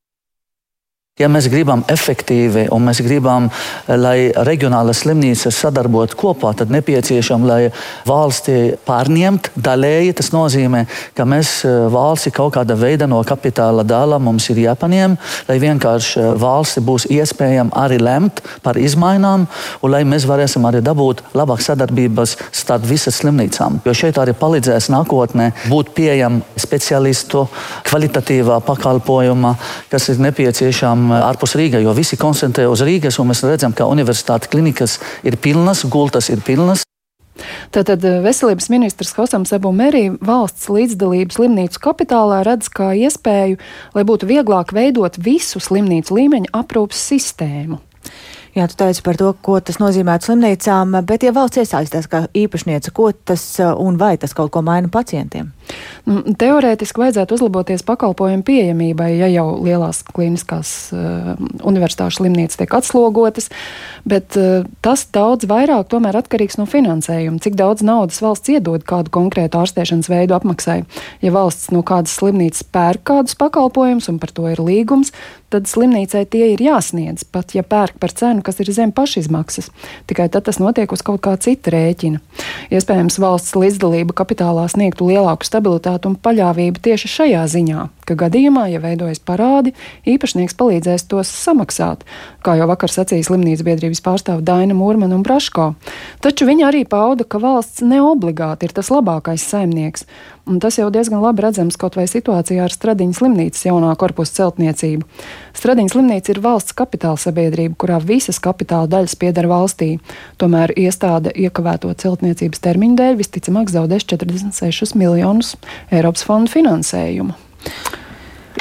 Ja 1.19 1.27
mēs 1.27 1.49
gribam 1.51 1.81
efektīvi 1.91 2.69
un 2.71 2.85
mēs 2.87 3.01
gribam, 3.03 3.49
eh, 3.51 3.97
lai 3.99 4.31
reģionālās 4.31 5.01
slimnīcas 5.03 5.57
sadarbotu 5.59 6.15
kopā, 6.15 6.53
tad 6.55 6.69
nepieciešams, 6.71 7.45
lai 7.45 7.71
valsti 8.07 8.77
pārņemt 8.87 9.49
daļēji. 9.59 10.13
Tas 10.15 10.29
nozīmē, 10.31 10.85
ka 11.13 11.25
mēs 11.27 11.65
eh, 11.65 11.89
valsti 11.91 12.31
kaut 12.31 12.53
kāda 12.55 12.77
veida 12.79 13.09
no 13.11 13.19
kapitāla 13.27 13.83
dala 13.83 14.19
mums 14.19 14.47
ir 14.49 14.61
jāpaņem, 14.63 15.17
lai 15.49 15.57
vienkārši 15.59 16.21
eh, 16.21 16.29
valsti 16.39 16.79
būs 16.79 17.09
iespējams 17.11 17.75
arī 17.75 17.99
lemt 17.99 18.39
par 18.63 18.79
izmaiņām, 18.79 19.45
un 19.83 19.91
lai 19.91 20.05
mēs 20.07 20.23
varēsim 20.25 20.63
arī 20.63 20.79
dabūt 20.79 21.25
labāk 21.35 21.59
sadarbības 21.59 22.37
starp 22.55 22.87
visām 22.87 23.11
slimnīcām. 23.11 23.81
Jo 23.83 23.91
šeit 23.91 24.15
arī 24.15 24.31
palīdzēs 24.31 24.87
nākotnē 24.95 25.51
būt 25.67 25.91
pieejam 25.91 26.39
speciālistu 26.55 27.49
kvalitatīvā 27.91 28.61
pakalpojuma, 28.63 29.57
kas 29.91 30.07
ir 30.07 30.23
nepieciešama 31.01 31.21
ārpus 31.25 31.55
Rīgas, 31.55 31.83
jo 31.83 31.93
visi 31.93 32.17
koncentrē 32.17 32.67
uz 32.69 32.81
Rīgas, 32.81 33.19
un 33.19 33.29
mēs 33.31 33.43
redzam, 33.43 33.73
ka 33.73 33.85
universitātes 33.85 34.49
klinikas 34.49 34.99
ir 35.23 35.37
pilnas, 35.37 35.85
gultas 35.85 36.29
ir 36.29 36.41
pilnas. 36.41 36.83
Tātad 37.71 38.03
eh, 38.03 38.21
veselības 38.21 38.69
ministrs 38.69 39.15
Hosams 39.15 39.53
Ebu 39.53 39.71
Merī 39.71 40.11
valsts 40.21 40.69
līdzdalību 40.69 41.31
slimnīcu 41.33 41.79
kapitālā 41.81 42.43
redz 42.45 42.69
kā 42.69 42.91
iespēju, 42.93 43.57
lai 43.95 44.03
būtu 44.03 44.27
vieglāk 44.27 44.73
veidot 44.73 45.17
visu 45.17 45.59
slimnīcu 45.59 46.13
līmeņa 46.19 46.51
aprūpas 46.53 46.99
sistēmu. 47.13 47.79
Jā, 48.51 48.65
tu 48.67 48.75
teici 48.75 48.99
par 49.05 49.15
to, 49.15 49.29
ko 49.39 49.61
tas 49.63 49.77
nozīmētu 49.79 50.27
slimnīcām, 50.27 50.97
bet 51.07 51.23
ja 51.23 51.31
valsts 51.31 51.61
iesaistās 51.61 52.09
kā 52.11 52.25
īpašniece, 52.35 52.91
ko 52.91 53.07
tas 53.15 53.45
uh, 53.63 53.71
un 53.79 53.95
vai 53.95 54.17
tas 54.19 54.35
kaut 54.35 54.51
ko 54.51 54.59
maina 54.65 54.91
pacientiem? 54.91 55.53
Nu, 56.03 56.19
teorētiski 56.35 56.99
vajadzētu 56.99 57.37
uzlaboties 57.37 57.85
pakalpojumu 57.87 58.43
pieejamībai, 58.43 59.07
ja 59.21 59.29
jau 59.31 59.45
lielās 59.63 60.01
klīniskās 60.03 60.73
uh, 60.91 61.31
universitāšu 61.63 62.19
slimnīcas 62.19 62.59
tiek 62.59 62.75
atslogotas, 62.75 63.47
bet 64.03 64.35
uh, 64.35 64.67
tas 64.83 65.05
daudz 65.15 65.47
vairāk 65.47 65.87
tomēr 65.93 66.19
atkarīgs 66.19 66.59
no 66.59 66.67
finansējuma, 66.67 67.39
cik 67.39 67.55
daudz 67.55 67.85
naudas 67.87 68.19
valsts 68.19 68.51
iedod 68.51 68.83
kādu 68.83 69.15
konkrētu 69.15 69.61
ārstēšanas 69.61 70.11
veidu 70.11 70.35
apmaksai. 70.35 70.81
Ja 71.23 71.31
valsts 71.37 71.71
no 71.71 71.85
kādas 71.87 72.19
slimnīcas 72.19 72.67
pērk 72.67 73.07
kādus 73.13 73.39
pakalpojumus 73.39 74.11
un 74.11 74.19
par 74.19 74.35
to 74.35 74.51
ir 74.51 74.59
līgums, 74.59 75.15
tad 75.51 75.67
slimnīcai 75.67 76.23
tie 76.31 76.53
ir 76.53 76.63
jāsniedz, 76.63 77.25
pat 77.31 77.55
ja 77.55 77.63
pērk 77.67 77.99
par 78.01 78.13
cenu, 78.41 78.43
kas 78.43 78.59
ir 78.59 78.71
zem 78.73 78.91
pašizmaksas. 78.91 79.69
Tikai 80.07 80.29
tad 80.29 80.45
tas 80.45 80.59
notiek 80.59 80.91
uz 80.91 81.01
kaut 81.01 81.21
kā 81.21 81.37
cita 81.37 81.71
rēķina. 81.71 82.19
Iespējams, 82.71 83.19
valsts 83.19 83.55
līdzdalība 83.55 84.13
kapitālā 84.13 84.67
sniegtu 84.67 85.07
lielāku 85.07 85.45
stabilitāti 85.45 86.07
un 86.07 86.17
paļāvību 86.17 86.81
tieši 86.81 87.07
šajā 87.07 87.45
ziņā, 87.47 87.89
ka 88.11 88.25
gadījumā, 88.25 88.67
ja 88.71 88.81
veidojas 88.83 89.21
parādi, 89.23 89.73
īpašnieks 90.09 90.57
palīdzēs 90.59 91.07
tos 91.11 91.31
samaksāt, 91.31 92.03
kā 92.43 92.57
jau 92.59 92.67
vakar 92.71 92.91
sacīja 92.91 93.29
slimnīcas 93.29 93.65
biedrības 93.67 94.03
pārstāve 94.03 94.43
Daina 94.45 94.75
Mūrmana 94.77 95.17
un 95.17 95.23
Braško. 95.25 95.71
Taču 96.23 96.47
viņa 96.49 96.67
arī 96.69 96.83
pauda, 96.89 97.25
ka 97.25 97.41
valsts 97.41 97.85
neobligāti 97.85 98.67
ir 98.67 98.75
tas 98.75 98.91
labākais 98.93 99.45
saimnieks, 99.47 100.05
un 100.49 100.59
tas 100.59 100.77
jau 100.79 100.89
diezgan 100.93 101.21
labi 101.23 101.45
redzams 101.45 101.77
kaut 101.79 101.95
vai 101.99 102.07
situācijā 102.09 102.65
ar 102.65 102.73
Stradiņas 102.73 103.21
slimnīcas 103.21 103.67
jaunā 103.67 103.93
korpusa 103.99 104.41
celtniecību. 104.41 105.07
Stradiņas 105.57 105.95
slimnīca 105.95 106.33
ir 106.33 106.41
valsts 106.43 106.75
kapitāla 106.77 107.19
sabiedrība, 107.21 107.77
kurā 107.79 107.99
visas 108.03 108.41
kapitāla 108.43 108.89
daļas 108.91 109.15
pieder 109.21 109.47
valstī. 109.51 109.91
Tomēr 110.41 110.73
iestāde 110.79 111.33
iekavēto 111.35 111.93
celtniecības 112.03 112.63
termiņu 112.65 112.99
dēļ 112.99 113.21
visticamāk 113.21 113.71
zaudēs 113.71 114.07
46 114.09 114.97
miljonus 114.99 115.55
Eiropas 115.91 116.25
fondu 116.27 116.51
finansējumu. 116.57 117.37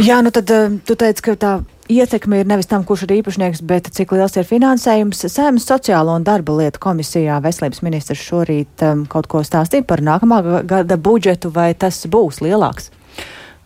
Jā, 0.00 0.20
nu 0.24 0.30
tad 0.32 0.50
eh, 0.54 0.78
tu 0.86 0.96
teici, 0.96 1.24
ka 1.24 1.34
tā 1.36 1.52
ietekme 1.90 2.40
ir 2.40 2.48
nevis 2.48 2.68
tam, 2.70 2.84
kurš 2.86 3.04
ir 3.06 3.16
īpašnieks, 3.18 3.62
bet 3.66 3.90
cik 3.94 4.14
liels 4.14 4.36
ir 4.38 4.46
finansējums. 4.48 5.24
Sēmas 5.32 5.66
sociālo 5.68 6.14
un 6.16 6.24
darba 6.26 6.54
lietu 6.60 6.80
komisijā 6.82 7.40
veselības 7.44 7.82
ministrs 7.86 8.22
šorīt 8.22 8.84
um, 8.86 9.04
kaut 9.10 9.28
ko 9.30 9.42
stāstīja 9.46 9.86
par 9.88 10.02
nākamā 10.04 10.62
gada 10.68 10.96
budžetu, 10.96 11.50
vai 11.52 11.72
tas 11.74 11.98
būs 12.06 12.40
lielāks? 12.44 12.92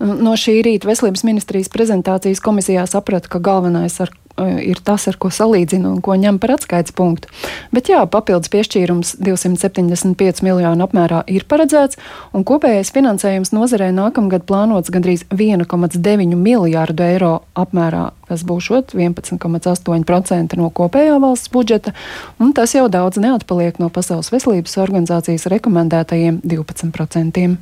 No 0.01 0.35
šī 0.39 0.57
rīta 0.67 0.89
veselības 0.89 1.23
ministrijas 1.29 1.71
prezentācijas 1.71 2.43
komisijā 2.43 2.83
saprata, 2.91 3.31
ka 3.31 3.39
galvenais, 3.45 4.01
ar 4.03 4.11
ir 4.39 4.81
tas, 4.85 5.07
ar 5.09 5.19
ko 5.21 5.31
salīdzina 5.33 5.89
un 5.93 6.01
ko 6.05 6.17
ņem 6.19 6.39
par 6.43 6.55
atskaites 6.57 6.95
punktu. 6.97 7.31
Bet 7.75 7.89
jā, 7.91 8.01
papildus 8.11 8.51
piešķīrums 8.53 9.15
275 9.23 10.43
miljonu 10.47 10.87
apmērā 10.87 11.23
ir 11.31 11.47
paredzēts, 11.51 11.99
un 12.35 12.47
kopējais 12.47 12.93
finansējums 12.95 13.55
nozarē 13.55 13.91
nākamgad 13.95 14.47
plānots 14.49 14.93
gandrīz 14.95 15.27
1,9 15.31 16.39
miljārdu 16.39 17.07
eiro 17.07 17.35
apmērā, 17.59 18.09
kas 18.29 18.47
būs 18.47 18.71
11,8% 18.75 20.59
no 20.59 20.71
kopējā 20.75 21.21
valsts 21.23 21.53
budžeta, 21.55 21.95
un 22.43 22.55
tas 22.57 22.75
jau 22.75 22.89
daudz 22.89 23.21
neatpaliek 23.23 23.79
no 23.83 23.91
Pasaules 23.95 24.33
veselības 24.35 24.79
organizācijas 24.83 25.47
rekomendētajiem 25.53 26.43
12%. 26.43 27.55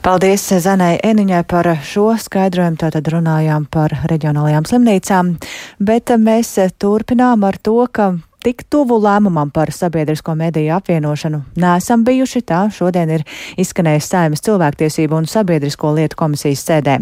Paldies 0.00 0.46
Zanai 0.64 0.94
Eniņai 1.04 1.42
par 1.44 1.66
šo 1.84 2.14
skaidrojumu. 2.16 2.78
Tātad 2.80 3.04
runājām 3.12 3.66
par 3.68 3.92
reģionālajām 4.08 4.64
slimnīcām, 4.64 5.34
bet 5.76 6.12
mēs 6.16 6.54
turpinām 6.80 7.44
ar 7.44 7.58
to, 7.60 7.76
ka 7.92 8.14
tik 8.44 8.64
tuvu 8.70 8.96
lēmumam 9.02 9.50
par 9.52 9.70
sabiedrisko 9.74 10.34
mediju 10.38 10.74
apvienošanu 10.76 11.42
neesam 11.60 12.04
bijuši. 12.04 12.42
Tā 12.48 12.60
šodien 12.72 13.10
ir 13.12 13.24
izskanējis 13.60 14.08
Saimas 14.10 14.44
cilvēktiesību 14.46 15.18
un 15.18 15.28
sabiedrisko 15.30 15.92
lietu 15.96 16.18
komisijas 16.20 16.64
sēdē. 16.66 16.96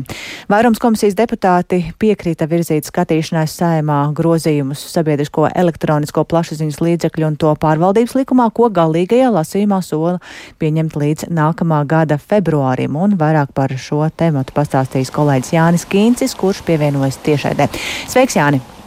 Vairums 0.50 0.80
komisijas 0.83 1.16
deputāti 1.18 1.80
piekrīta 2.00 2.49
virzīt 2.50 2.88
skatīšanai 2.90 3.47
Saimā 3.50 3.99
grozījumus 4.18 4.83
sabiedrisko 4.92 5.49
elektronisko 5.54 6.25
plašsaziņas 6.28 6.80
līdzekļu 6.85 7.28
un 7.30 7.37
to 7.40 7.54
pārvaldības 7.61 8.16
likumā, 8.18 8.49
ko 8.54 8.71
galīgajā 8.75 9.30
lasījumā 9.35 9.83
sola 9.85 10.18
pieņemt 10.59 10.99
līdz 10.99 11.28
nākamā 11.35 11.85
gada 11.88 12.18
februārim. 12.18 12.99
Un 12.99 13.18
vairāk 13.21 13.54
par 13.54 13.75
šo 13.78 14.04
tematu 14.16 14.57
pastāstīs 14.57 15.14
kolēģis 15.14 15.54
Jānis 15.54 15.87
Kīncis, 15.88 16.37
kurš 16.38 16.64
pievienojas 16.66 17.23
tiešaidē. 17.26 17.71
Sveiks, 18.09 18.38
Jāni! 18.40 18.77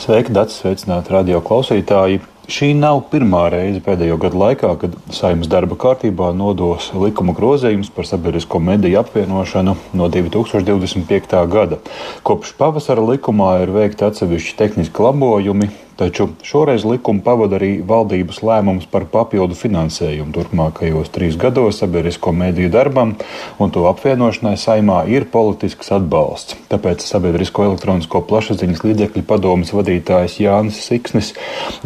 Sveiki, 0.00 0.32
Dārts, 0.34 0.60
sveicināti 0.62 1.12
radio 1.12 1.40
klausītāji! 1.44 2.20
Šī 2.50 2.72
nav 2.74 3.04
pirmā 3.12 3.44
reize 3.52 3.78
pēdējo 3.84 4.16
gadu 4.18 4.40
laikā, 4.40 4.70
kad 4.80 4.94
saimnes 5.14 5.46
darba 5.50 5.76
kārtībā 5.78 6.32
nodos 6.34 6.88
likuma 6.98 7.30
grozījums 7.36 7.92
par 7.94 8.08
sabiedrisko 8.08 8.58
mediju 8.58 8.98
apvienošanu 9.04 9.76
no 10.00 10.08
2025. 10.10 11.36
gada. 11.52 11.78
Kopš 12.26 12.56
pavasara 12.58 13.04
likumā 13.12 13.52
ir 13.62 13.74
veikti 13.76 14.08
atsevišķi 14.08 14.56
tehniski 14.58 15.06
labojumi, 15.06 15.70
taču 16.00 16.30
šoreiz 16.46 16.86
likumu 16.88 17.20
pavada 17.24 17.58
arī 17.58 17.70
valdības 17.84 18.40
lēmums 18.46 18.88
par 18.90 19.04
papildu 19.12 19.58
finansējumu 19.58 20.32
turpmākajos 20.32 21.12
trīs 21.12 21.36
gados 21.40 21.82
sabiedrisko 21.82 22.32
mediju 22.32 22.70
darbam, 22.72 23.14
un 23.60 23.72
to 23.74 23.84
apvienošanai 23.90 24.56
saimā 24.60 25.02
ir 25.12 25.28
politisks 25.32 25.92
atbalsts. 25.92 26.56
Tāpēc 26.72 27.04
Sabiedrisko 27.04 27.66
elektronisko 27.66 28.22
plašsaziņas 28.30 28.84
līdzekļu 28.86 29.24
padomas 29.28 29.72
vadītājs 29.76 30.38
Jānis 30.40 30.80
Siksnis 30.86 31.32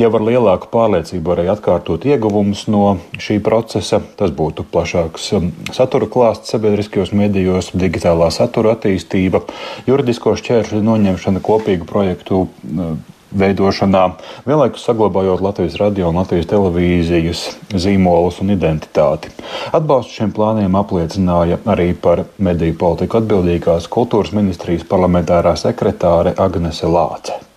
jau 0.00 0.10
ar 0.14 0.26
lielāku 0.28 0.70
pārliecību 0.70 1.32
varēja 1.32 1.56
atkārtot 1.56 2.06
ieguvumus 2.06 2.66
no 2.70 2.98
šī 3.18 3.40
procesa. 3.44 4.02
Tas 4.18 4.34
būtu 4.36 4.66
plašāks 4.70 5.30
um, 5.38 5.50
satura 5.74 6.06
klāsts 6.10 6.54
sabiedriskajos 6.54 7.14
medijos, 7.16 7.72
digitālā 7.74 8.30
satura 8.34 8.76
attīstība, 8.76 9.42
juridisko 9.88 10.36
šķēršļu 10.38 10.84
noņemšana 10.84 11.42
kopīgu 11.44 11.88
projektu 11.88 12.44
uh, 12.44 12.94
veidošanā, 13.38 14.04
vienlaikus 14.46 14.84
saglabājot 14.88 15.42
Latvijas 15.44 15.78
radio 15.80 16.10
un 16.10 16.20
Latvijas 16.20 16.50
televīzijas 16.50 17.44
zīmolus 17.84 18.40
un 18.44 18.54
identitāti. 18.54 19.32
Atbalstu 19.74 20.20
šiem 20.20 20.34
plāniem 20.36 20.78
apliecināja 20.78 21.60
arī 21.70 21.92
par 21.94 22.26
mediju 22.38 22.78
politiku 22.80 23.20
atbildīgās 23.20 23.90
kultūras 23.92 24.34
ministrijas 24.36 24.86
parlamentārā 24.88 25.56
sekretāre 25.60 26.36
Agnese 26.38 26.90
Lāce. 26.90 27.53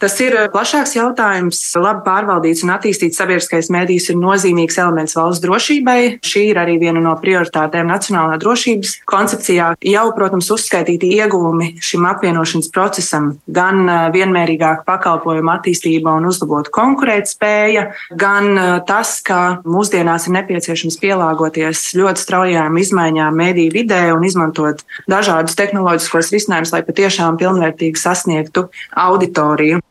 Tas 0.00 0.14
ir 0.24 0.32
eh, 0.32 0.46
plašāks 0.48 0.94
jautājums. 0.96 1.58
Labi 1.76 2.00
pārvaldīts 2.06 2.62
un 2.64 2.72
attīstīts 2.72 3.20
sabiedriskais 3.20 3.68
mēdījis 3.72 4.08
ir 4.12 4.16
nozīmīgs 4.16 4.78
elements 4.80 5.16
valsts 5.18 5.42
drošībai. 5.44 5.98
Šī 6.24 6.46
ir 6.54 6.60
arī 6.62 6.78
viena 6.80 7.02
no 7.04 7.12
prioritātēm 7.20 7.90
nacionālā 7.90 8.38
drošības 8.40 8.94
koncepcijā. 9.10 9.74
Jau, 9.84 10.06
protams, 10.16 10.48
uzskaitīti 10.54 11.10
ieguvumi 11.18 11.74
šim 11.84 12.06
apvienošanas 12.08 12.70
procesam 12.72 13.34
gan 13.52 13.82
eh, 13.84 14.06
vienmērīgāka 14.16 14.86
pakalpojuma 14.88 15.58
attīstība 15.58 16.16
un 16.16 16.30
uzlabota 16.30 16.72
konkurētspēja, 16.78 17.84
gan 18.24 18.50
eh, 18.54 18.72
tas, 18.88 19.18
ka 19.26 19.60
mūsdienās 19.68 20.30
ir 20.30 20.36
nepieciešams 20.38 20.96
pielāgoties 21.04 21.90
ļoti 22.00 22.24
straujām 22.24 22.80
izmaiņām 22.80 23.36
mēdīju 23.44 23.76
vidē 23.76 24.00
un 24.16 24.24
izmantot 24.24 24.80
dažādus 25.12 25.60
tehnoloģiskos 25.60 26.32
risinājumus, 26.32 26.72
lai 26.72 26.82
patiešām 26.88 27.36
pilnvērtīgi 27.44 28.00
sasniegtu 28.00 28.70
auditoriju. 28.96 29.84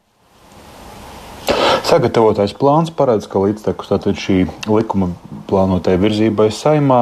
Sagatavotais 1.89 2.51
plāns 2.53 2.91
paredz, 2.93 3.25
ka 3.25 3.39
līdztekus 3.41 3.89
šī 4.21 4.43
likuma 4.69 5.07
plānotai 5.49 5.95
virzībai 5.97 6.51
saimā 6.53 6.99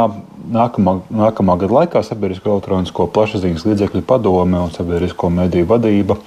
nākamā, 0.54 0.98
nākamā 1.12 1.58
gada 1.62 1.80
laikā 1.82 2.01
Sabiedrisko 2.06 2.56
elektronisko 2.56 3.08
plašsaziņas 3.16 3.66
līdzekļu 3.68 4.04
padome 4.08 4.60
un 4.63 4.74
Sabiedrisko 4.74 5.30
mediju 5.34 5.68
vadība 5.70 6.18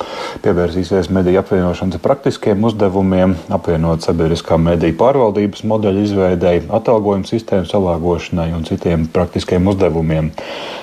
pievērsīsies 0.44 1.10
mediju 1.14 1.40
apvienošanas 1.40 2.02
praktiskiem 2.02 2.64
uzdevumiem, 2.68 3.36
apvienot 3.52 4.04
sabiedriskā 4.04 4.58
mediju 4.60 4.96
pārvaldības 5.00 5.64
modeļu 5.68 6.04
izveidēji, 6.06 6.66
atalgojumu 6.80 7.28
sistēmu 7.28 7.68
salāgošanai 7.70 8.50
un 8.56 8.66
citiem 8.68 9.06
praktiskiem 9.12 9.70
uzdevumiem. 9.72 10.30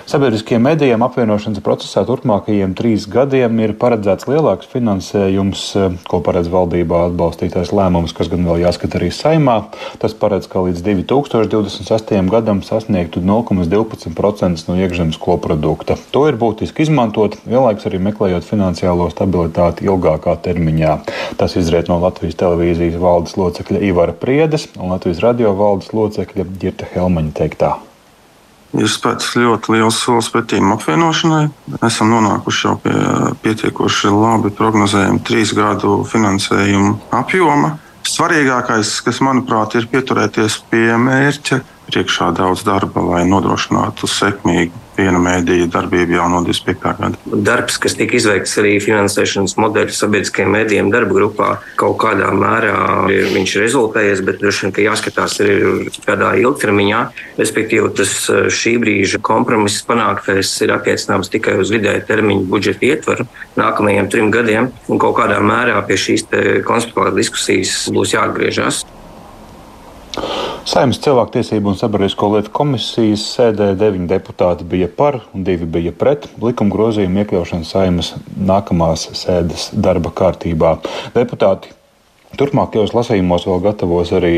Sabiedriskiem 0.08 0.63
medijiem 0.63 1.03
apvienošanas 1.03 1.63
procesā 1.65 2.06
turpmākajiem 2.08 2.72
trīs 2.77 3.08
gadiem 3.12 3.60
ir 3.60 3.74
paredzēts 3.79 4.29
lielāks 4.29 4.70
finansējums, 4.72 5.63
ko 6.08 6.22
paredz 6.24 6.48
valdībā 6.53 7.08
atbalstītais 7.10 7.74
lēmums, 7.75 8.15
kas 8.15 8.32
gan 8.32 8.48
vēl 8.48 8.63
jāskata 8.63 9.01
arī 9.01 9.12
saimā. 9.12 9.58
Tas 10.00 10.15
paredz, 10.15 10.48
ka 10.48 10.63
līdz 10.63 10.86
2028. 10.86 12.32
gadam 12.32 12.63
sasniegtu 12.63 13.19
0,12% 13.27 14.67
no 14.69 14.77
iekšzemes 14.79 15.19
koprodukta. 15.21 15.97
To 16.15 16.25
ir 16.29 16.37
būtiski 16.39 16.85
izmantot, 16.85 17.35
vienlaikus 17.47 17.89
arī 17.89 17.99
meklējot 18.07 18.47
finansiālo 18.47 19.09
stabilitāti 19.13 19.87
ilgākā 19.87 20.37
termiņā. 20.47 20.93
Tas 21.39 21.57
izriet 21.59 21.91
no 21.91 21.99
Latvijas 22.03 22.39
televīzijas 22.39 22.97
valdes 23.01 23.35
locekļa 23.39 23.83
Ivara 23.89 24.15
Priedes 24.15 24.69
un 24.77 24.95
Latvijas 24.95 25.21
radio 25.25 25.53
valdes 25.57 25.93
locekļa 25.95 26.47
Girta 26.61 26.89
Helmaņa 26.95 27.35
teiktā. 27.41 27.75
Ir 28.75 28.89
spēts 28.91 29.31
ļoti 29.39 29.77
liels 29.77 29.97
solis 30.03 30.27
pretīm 30.33 30.73
apvienošanai. 30.75 31.45
Esam 31.87 32.11
nonākuši 32.11 32.65
jau 32.65 32.73
pie 32.83 32.95
pietiekoši 33.45 34.11
labi 34.11 34.51
prognozējuma 34.53 35.23
trīs 35.27 35.53
gadu 35.55 36.01
finansējuma 36.07 36.97
apjoma. 37.15 37.77
Svarīgākais, 38.07 38.91
kas 39.03 39.21
manuprāt, 39.23 39.75
ir 39.79 39.87
pieturēties 39.91 40.59
pie 40.71 40.91
mērķa 40.99 41.61
priekšā 41.88 42.34
daudz 42.38 42.65
darba, 42.67 43.04
lai 43.13 43.23
nodrošinātu 43.30 44.10
sekmīgu 44.12 44.86
viena 44.97 45.19
mēdīja 45.21 45.67
darbību 45.71 46.15
jau 46.17 46.26
no 46.32 46.41
25. 46.45 46.93
gada. 46.97 47.19
Darbs, 47.45 47.78
kas 47.82 47.95
tika 47.97 48.17
izveikts 48.17 48.56
arī 48.62 48.76
finansēšanas 48.82 49.54
modeļu 49.62 49.93
sabiedriskajiem 49.93 50.56
mēdījiem 50.56 50.89
darba 50.93 51.17
grupā, 51.17 51.50
kaut 51.80 52.00
kādā 52.02 52.32
mērā 52.34 53.06
viņš 53.08 53.56
ir 53.56 53.65
rezultējies, 53.67 54.23
bet 54.26 54.41
droši 54.41 54.65
vien, 54.65 54.76
ka 54.76 54.86
jāskatās 54.88 55.38
arī 55.43 55.58
kādā 56.06 56.34
ilgtermiņā. 56.41 57.04
Respektīvi, 57.38 57.93
tas 57.97 58.15
eh, 58.34 58.50
šī 58.50 58.78
brīža 58.82 59.21
kompromiss 59.26 59.86
panāktais 59.88 60.56
ir 60.65 60.73
attiecināms 60.76 61.32
tikai 61.34 61.60
uz 61.62 61.73
vidēja 61.73 62.06
termiņa 62.10 62.50
budžeta 62.50 62.89
ietvaru 62.89 63.28
nākamajiem 63.60 64.12
trim 64.13 64.34
gadiem, 64.34 64.71
un 64.89 65.02
kaut 65.02 65.17
kādā 65.21 65.39
mērā 65.43 65.80
pie 65.88 66.00
šīs 66.08 66.28
konstruktīvās 66.65 67.17
diskusijas 67.17 67.80
būs 67.93 68.17
jāatgriežas. 68.17 68.86
Saimnes 70.67 70.97
cilvēktiesību 70.99 71.71
un 71.71 71.77
sabiedrisko 71.80 72.27
lietu 72.34 72.51
komisijas 72.51 73.21
sēdē 73.38 73.69
deviņi 73.80 74.10
deputāti 74.10 74.65
bija 74.67 74.89
par 74.91 75.21
un 75.32 75.45
divi 75.47 75.63
bija 75.77 75.93
pret 75.95 76.25
likuma 76.43 76.73
grozījumu 76.73 77.21
iekļaušanu 77.21 77.67
saimnes 77.69 78.10
nākamās 78.49 79.06
sēdes 79.15 79.69
darba 79.71 80.12
kārtībā. 80.12 80.73
Deputāti 81.15 81.71
turpmākajos 82.36 82.91
lasījumos 82.97 83.47
vēl 83.47 83.63
gatavos 83.63 84.12
arī 84.19 84.36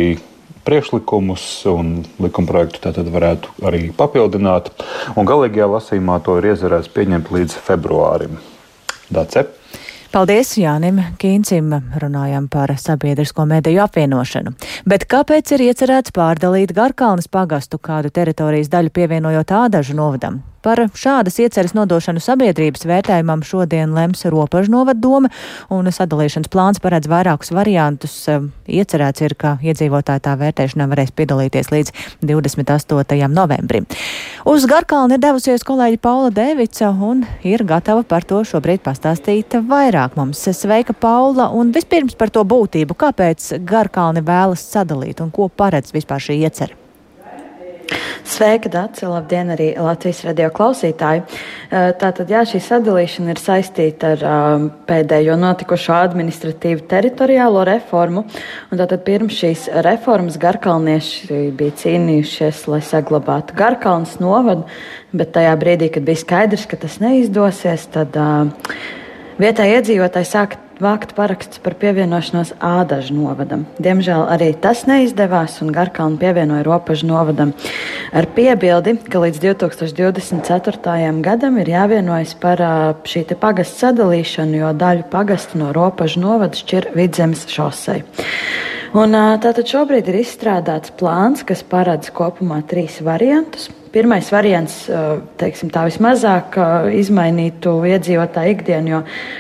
priekšlikumus 0.70 1.48
un 1.74 1.96
likumprojektu 2.22 2.86
tātad 2.86 3.10
varētu 3.10 3.58
arī 3.66 3.88
papildināt. 3.98 4.70
Un 5.18 5.26
galīgajā 5.26 5.72
lasījumā 5.74 6.22
to 6.28 6.38
ir 6.38 6.52
iezerēts 6.52 6.94
pieņemt 6.94 7.34
līdz 7.34 7.58
februārim. 7.66 8.38
Dacep. 9.10 9.59
Paldies 10.10 10.56
Jānim 10.58 10.98
Kīncim, 11.22 11.68
runājam 12.02 12.48
par 12.50 12.72
sabiedrisko 12.82 13.44
mediju 13.46 13.84
apvienošanu. 13.84 14.56
Bet 14.90 15.04
kāpēc 15.06 15.52
ir 15.54 15.68
iecerēts 15.68 16.16
pārdalīt 16.16 16.74
Garkalnes 16.74 17.30
pagastu 17.30 17.78
kādu 17.78 18.10
teritorijas 18.10 18.72
daļu 18.74 18.90
pievienojot 18.96 19.54
ādažu 19.54 19.94
novadam? 20.00 20.40
Par 20.66 20.82
šādas 20.92 21.38
ieceres 21.40 21.72
nodošanu 21.78 22.20
sabiedrības 22.24 22.84
vērtējumam 22.90 23.44
šodien 23.48 23.94
lems 23.96 24.26
Ropažu 24.28 24.74
novadome, 24.74 25.30
un 25.72 25.88
sadalīšanas 25.88 26.52
plāns 26.52 26.82
paredz 26.84 27.08
vairākus 27.10 27.54
variantus. 27.56 28.16
Iecerēts 28.68 29.24
ir, 29.24 29.36
ka 29.40 29.56
iedzīvotāji 29.64 30.26
tā 30.26 30.36
vērtēšanā 30.40 30.90
varēs 30.92 31.14
piedalīties 31.16 31.72
līdz 31.72 31.94
28. 32.28 33.30
novembrim. 33.32 33.88
Uz 34.50 34.68
Garkalni 34.70 35.16
ir 35.16 35.24
devusies 35.24 35.64
kolēģi 35.68 36.02
Paula 36.04 36.34
Devica 36.34 36.92
un 36.92 37.24
ir 37.48 37.64
gatava 37.68 38.04
par 38.08 38.28
to 38.28 38.42
šobrīd 38.48 38.84
pastāstīt 38.86 39.56
vairāk 39.70 40.20
mums. 40.20 40.44
Sveika, 40.60 40.96
Paula, 40.96 41.50
un 41.56 41.72
vispirms 41.76 42.18
par 42.20 42.34
to 42.36 42.44
būtību, 42.48 42.98
kāpēc 43.00 43.54
Garkalni 43.68 44.26
vēlas 44.26 44.66
sadalīt 44.74 45.24
un 45.24 45.32
ko 45.32 45.48
paredz 45.50 45.96
vispār 45.96 46.24
šī 46.30 46.42
iecerē. 46.44 46.79
Sveika, 48.30 48.70
Dārts! 48.70 49.02
Labdien, 49.04 49.50
arī 49.54 49.72
Latvijas 49.80 50.22
radio 50.28 50.50
klausītāji! 50.54 51.24
Eh, 51.26 51.90
tātad, 52.00 52.30
jā, 52.30 52.44
šī 52.48 52.62
sadalīšana 52.62 53.34
ir 53.34 53.42
saistīta 53.42 54.12
ar 54.14 54.26
um, 54.30 54.68
pēdējo 54.88 55.38
notikušo 55.40 55.96
administratīvu 55.98 56.86
teritoriālo 56.92 57.66
reformu. 57.68 58.24
Tātad 58.70 59.04
pirms 59.08 59.40
šīs 59.42 59.66
reformas 59.86 60.38
garkalnieši 60.42 61.42
bija 61.58 61.76
cīnījušies, 61.82 62.64
lai 62.70 62.84
saglabātu 62.86 63.58
Garkalnas 63.58 64.20
novadu, 64.22 64.70
bet 65.12 65.34
tajā 65.36 65.58
brīdī, 65.60 65.90
kad 65.98 66.06
bija 66.08 66.22
skaidrs, 66.22 66.70
ka 66.70 66.80
tas 66.86 67.02
neizdosies, 67.04 67.90
tad 67.96 68.16
uh, 68.20 68.72
vietējie 69.42 69.82
iedzīvotāji 69.82 70.32
sāka 70.36 70.69
vākt 70.80 71.14
parakstus 71.18 71.60
par 71.64 71.76
pievienošanos 71.80 72.54
Ādažu 72.64 73.16
novadam. 73.18 73.66
Diemžēl 73.84 74.26
arī 74.32 74.50
tas 74.64 74.86
neizdevās, 74.90 75.60
un 75.64 75.74
Garkalnu 75.76 76.20
pievienoja 76.22 76.64
Ropažu 76.68 77.10
novadam 77.10 77.54
ar 78.16 78.28
piebildi, 78.36 78.96
ka 79.12 79.22
līdz 79.26 79.42
2024. 79.44 81.12
gadam 81.26 81.60
ir 81.60 81.74
jāvienojas 81.76 82.36
par 82.40 82.64
šī 83.04 83.26
pagasta 83.40 83.90
sadalīšanu, 83.90 84.62
jo 84.64 84.74
daļu 84.74 85.10
pagastu 85.12 85.60
no 85.62 85.74
Ropažu 85.76 86.24
novada 86.24 86.58
šķir 86.58 86.92
Vidzemes 86.96 87.46
šosei. 87.52 88.04
Un, 88.98 89.14
tātad 89.14 89.68
šobrīd 89.70 90.08
ir 90.10 90.24
izstrādāts 90.24 90.96
plāns, 90.98 91.44
kas 91.46 91.62
paredz 91.62 92.10
kopumā 92.10 92.64
trīs 92.66 92.98
variantus. 93.06 93.70
Pirmais 93.90 94.28
variants, 94.30 94.74
teiksim, 95.42 95.72
tā 95.74 95.82
vismazāk 95.88 96.54
izmainītu 96.94 97.72
iedzīvotāju 97.90 98.52
ikdienu, 98.54 98.92
jo 98.92 99.00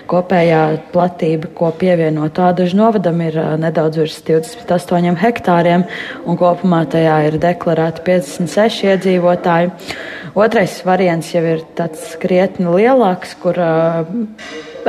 kopējā 0.10 0.62
platība, 0.94 1.52
ko 1.54 1.70
pievienot 1.78 2.34
tādažu 2.40 2.80
novadam, 2.80 3.22
ir 3.22 3.38
nedaudz 3.62 4.00
virs 4.02 4.18
28 4.26 5.20
hektāriem, 5.22 5.84
un 6.26 6.40
kopumā 6.40 6.82
tajā 6.90 7.20
ir 7.28 7.38
deklarēti 7.44 8.02
56 8.08 8.88
iedzīvotāji. 8.90 9.70
Otrais 10.34 10.80
variants 10.86 11.30
jau 11.36 11.46
ir 11.46 11.62
tāds 11.78 12.16
krietni 12.22 12.74
lielāks, 12.74 13.38
kur 13.38 13.62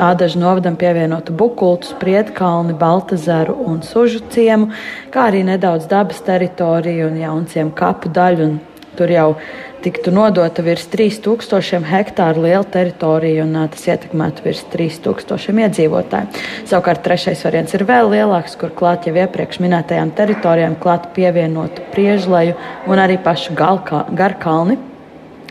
Ādažu 0.01 0.39
novadam 0.41 0.77
pievienotu 0.81 1.35
Bukultu, 1.37 1.91
Spriedkalni, 1.91 2.73
Baltazaru 2.79 3.57
un 3.67 3.83
Sužu 3.85 4.23
ciemu, 4.33 4.71
kā 5.13 5.27
arī 5.29 5.43
nedaudz 5.45 5.91
dabas 5.91 6.23
teritoriju 6.25 7.11
un 7.11 7.19
jaunciem 7.21 7.73
kapu 7.77 8.09
daļu. 8.09 8.47
Un 8.47 8.55
tur 9.01 9.13
jau 9.15 9.29
tiktu 9.81 10.13
nodota 10.13 10.63
virs 10.65 10.85
3000 10.93 11.87
hektāru 11.89 12.45
liela 12.45 12.67
teritorija, 12.69 13.47
un 13.47 13.57
tas 13.73 13.87
ietekmētu 13.89 14.45
virs 14.45 14.61
3000 14.75 15.65
iedzīvotāju. 15.65 16.45
Savukārt 16.69 17.01
trešais 17.07 17.47
variants 17.49 17.79
ir 17.79 17.87
vēl 17.89 18.13
lielāks, 18.13 18.59
kur 18.61 18.75
klāt 18.77 19.09
jau 19.09 19.17
iepriekš 19.17 19.63
minētajām 19.65 20.13
teritorijām 20.21 20.77
klāt 20.83 21.09
pievienotu 21.17 21.89
priežleju 21.95 22.59
un 22.93 23.01
arī 23.01 23.17
pašu 23.25 23.57
galka, 23.57 24.05
garkalni. 24.13 24.90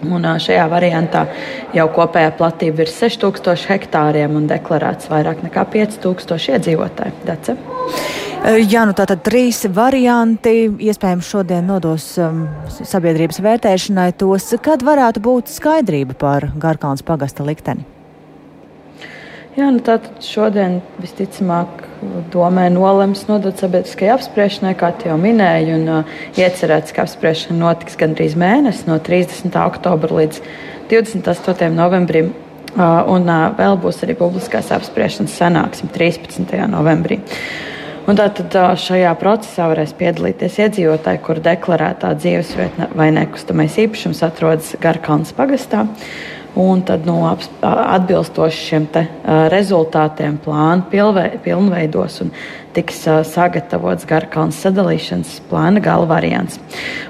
Un 0.07 0.27
šajā 0.39 0.65
variantā 0.71 1.25
jau 1.75 1.87
kopējā 1.95 2.31
platība 2.39 2.85
ir 2.85 2.93
6000 2.93 3.67
hektāriem 3.73 4.37
un 4.39 4.47
deklarēts 4.49 5.11
vairāk 5.11 5.43
nekā 5.45 5.65
5000 5.75 6.55
iedzīvotāju. 6.55 7.15
Dace? 7.27 7.57
Jā, 8.39 8.85
nu 8.87 8.95
tātad 8.95 9.19
trīs 9.25 9.65
varianti. 9.75 10.69
Iespējams, 10.87 11.27
šodien 11.27 11.67
nodos 11.67 12.13
um, 12.23 12.45
sabiedrības 12.71 13.41
vērtēšanai 13.43 14.13
tos, 14.19 14.53
kad 14.63 14.85
varētu 14.87 15.23
būt 15.27 15.51
skaidrība 15.51 16.15
par 16.19 16.51
Garkalnas 16.55 17.03
pagasta 17.03 17.43
likteni. 17.43 17.98
Jā, 19.59 19.65
nu 19.75 19.81
tātad 19.83 20.21
šodien 20.23 20.77
visticamāk 21.03 21.81
domē 22.31 22.69
nolems 22.71 23.25
nodot 23.27 23.59
sabiedriskajai 23.59 24.13
apspriešanai, 24.13 24.71
kā 24.79 24.93
jau 25.03 25.17
minēju, 25.19 25.73
un 25.75 25.89
uh, 25.97 26.13
iecerēts, 26.39 26.93
ka 26.95 27.03
apspriešana 27.03 27.57
notiks 27.59 27.99
gandrīz 27.99 28.37
mēnesi, 28.39 28.85
no 28.87 28.95
30. 29.03 29.57
oktobra 29.65 30.21
līdz 30.21 30.39
28. 30.93 31.73
novembrim. 31.75 32.31
Uh, 32.69 33.03
un 33.11 33.27
uh, 33.27 33.49
vēl 33.57 33.75
būs 33.83 33.99
arī 34.05 34.15
publiskās 34.15 34.71
apspriešanas 34.77 35.35
sanāksme 35.41 35.91
13. 35.91 36.55
novembrī. 36.71 37.19
Un 38.07 38.15
tātad 38.15 38.55
uh, 38.55 38.71
šajā 38.79 39.11
procesā 39.19 39.67
varēs 39.73 39.91
piedalīties 39.99 40.61
iedzīvotāji, 40.69 41.25
kur 41.25 41.43
deklarētā 41.43 42.15
dzīvesvieta 42.15 42.93
vai 42.95 43.11
nekustamais 43.17 43.75
īpašums 43.83 44.23
atrodas 44.31 44.77
Garkalnas 44.79 45.35
pagastā. 45.35 45.89
Un 46.55 46.81
tad 46.81 47.05
nu, 47.05 47.19
atbilstoši 47.61 48.63
šiem 48.69 48.87
te, 48.89 49.03
rezultātiem 49.53 50.39
plānu 50.41 50.87
pilnveidos 51.43 52.21
un 52.23 52.31
tiks 52.73 53.03
sagatavots 53.29 54.07
Garkalnas 54.09 54.57
sadalīšanas 54.63 55.35
plāna 55.49 55.81
gala 55.83 56.07
variants. 56.09 56.59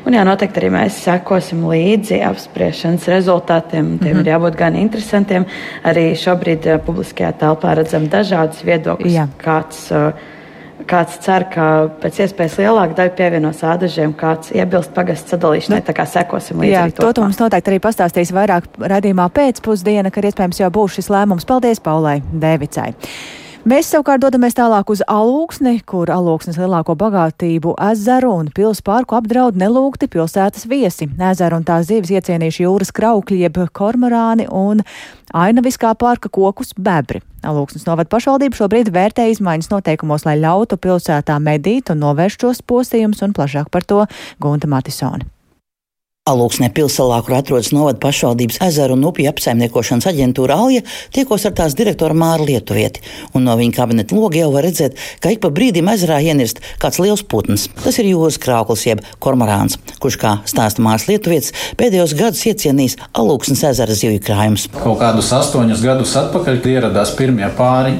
Un 0.07 0.15
jā, 0.15 0.25
noteikti 0.27 0.61
arī 0.61 0.71
mēs 0.75 0.99
sekosim 1.05 1.63
līdzi 1.69 2.19
apspriešanas 2.27 3.07
rezultātiem. 3.11 3.97
Tiem 3.99 4.11
mm 4.11 4.17
-hmm. 4.17 4.27
ir 4.27 4.33
jābūt 4.33 4.55
gan 4.59 4.75
interesantiem. 4.75 5.45
Arī 5.83 6.11
šobrīd 6.15 6.67
publiskajā 6.85 7.33
telpā 7.39 7.75
redzam 7.75 8.09
dažādas 8.09 8.63
viedokļus, 8.63 9.13
jā. 9.13 9.27
kāds 9.37 9.91
uh, 9.91 10.13
kāds 10.89 11.19
cer, 11.23 11.45
ka 11.53 11.65
pēc 12.01 12.21
iespējas 12.25 12.57
lielāka 12.61 12.97
daļa 12.97 13.15
pievienos 13.17 13.63
ādažiem, 13.65 14.13
kāds 14.17 14.53
iebilst 14.55 14.93
pagastu 14.95 15.35
sadalīšanai. 15.35 15.81
Tā 15.87 15.95
kā 15.97 16.07
sekosim 16.09 16.63
līdzi. 16.63 16.73
Jā, 16.73 16.85
to, 16.97 17.11
to 17.15 17.25
mums 17.25 17.41
noteikti 17.41 17.73
arī 17.73 17.81
pastāstīs 17.83 18.33
vairāk 18.35 18.71
radījumā 18.79 19.29
pēcpusdiena, 19.35 20.13
kad 20.13 20.29
iespējams 20.29 20.63
jau 20.63 20.71
būs 20.79 20.99
šis 20.99 21.11
lēmums. 21.13 21.47
Paldies 21.49 21.83
Paulai 21.83 22.19
Devicai! 22.33 22.93
Mēs 23.67 23.89
savukārt 23.91 24.21
dodamies 24.23 24.55
tālāk 24.55 24.87
uz 24.87 25.01
Alūksni, 25.03 25.81
kur 25.83 26.07
Alūksnes 26.07 26.55
lielāko 26.55 26.93
bagātību 26.95 27.73
ezeru 27.89 28.29
un 28.39 28.47
pils 28.55 28.79
parku 28.79 29.17
apdraud 29.17 29.57
nelūgti 29.59 30.07
pilsētas 30.07 30.63
viesi. 30.71 31.09
Ezeru 31.19 31.57
un 31.59 31.65
tās 31.67 31.89
zivis 31.89 32.13
iecienījuši 32.15 32.63
jūras 32.63 32.93
kraukļi, 32.95 33.41
jeb 33.43 33.59
kormorāni 33.75 34.45
un 34.47 34.79
ainaviskā 35.35 35.91
parka 35.99 36.31
kokus 36.31 36.71
bebri. 36.79 37.19
Alūksnes 37.43 37.83
novada 37.89 38.07
pašvaldība 38.13 38.55
šobrīd 38.61 38.93
vērtē 38.95 39.27
izmaiņas 39.33 39.73
noteikumos, 39.73 40.23
lai 40.23 40.37
ļautu 40.39 40.79
pilsētā 40.79 41.35
medīt 41.43 41.91
un 41.91 41.99
novērst 42.05 42.47
šos 42.47 42.63
postījumus 42.63 43.27
un 43.27 43.35
plašāk 43.35 43.67
par 43.75 43.83
to 43.83 44.05
Gunta 44.39 44.71
Matisoni. 44.71 45.27
Alūksnē 46.29 46.69
pilsalā, 46.75 47.19
kur 47.25 47.37
atrodas 47.39 47.71
novada 47.73 47.99
pašvaldības 48.03 48.59
ezeru 48.67 48.97
un 48.97 49.05
upju 49.09 49.29
apsaimniekošanas 49.31 50.09
aģentūra 50.11 50.57
Alja, 50.59 50.83
tiekos 51.15 51.47
ar 51.49 51.55
tās 51.57 51.75
direktoru 51.77 52.17
Māru 52.17 52.45
Lietuvieti, 52.49 53.01
un 53.33 53.47
no 53.47 53.55
viņa 53.57 53.75
kabineta 53.75 54.17
loga 54.17 54.37
jau 54.37 54.51
var 54.53 54.67
redzēt, 54.67 54.97
ka 55.23 55.33
ik 55.33 55.41
pa 55.43 55.51
brīdim 55.53 55.89
ezerā 55.89 56.19
ienirst 56.21 56.61
kāds 56.81 56.99
liels 57.01 57.23
putns. 57.25 57.67
Tas 57.83 57.97
ir 58.01 58.11
jūras 58.11 58.37
krāklis 58.41 58.85
jeb 58.85 59.01
kormorāns, 59.23 59.79
kurš, 60.03 60.19
kā 60.21 60.35
stāsta 60.49 60.83
Mārs 60.85 61.07
Lietuvietis, 61.09 61.53
pēdējos 61.79 62.15
gadus 62.19 62.45
iecienījis 62.51 62.97
Alūksnes 63.17 63.65
ezera 63.71 63.97
zivju 63.97 64.21
krājumus. 64.27 64.67
Kaut 64.75 64.99
kādus 65.01 65.31
astoņus 65.35 65.83
gadus 65.85 66.15
atpakaļ 66.19 66.61
ieradās 66.69 67.15
pirmie 67.17 67.47
pāri 67.57 67.95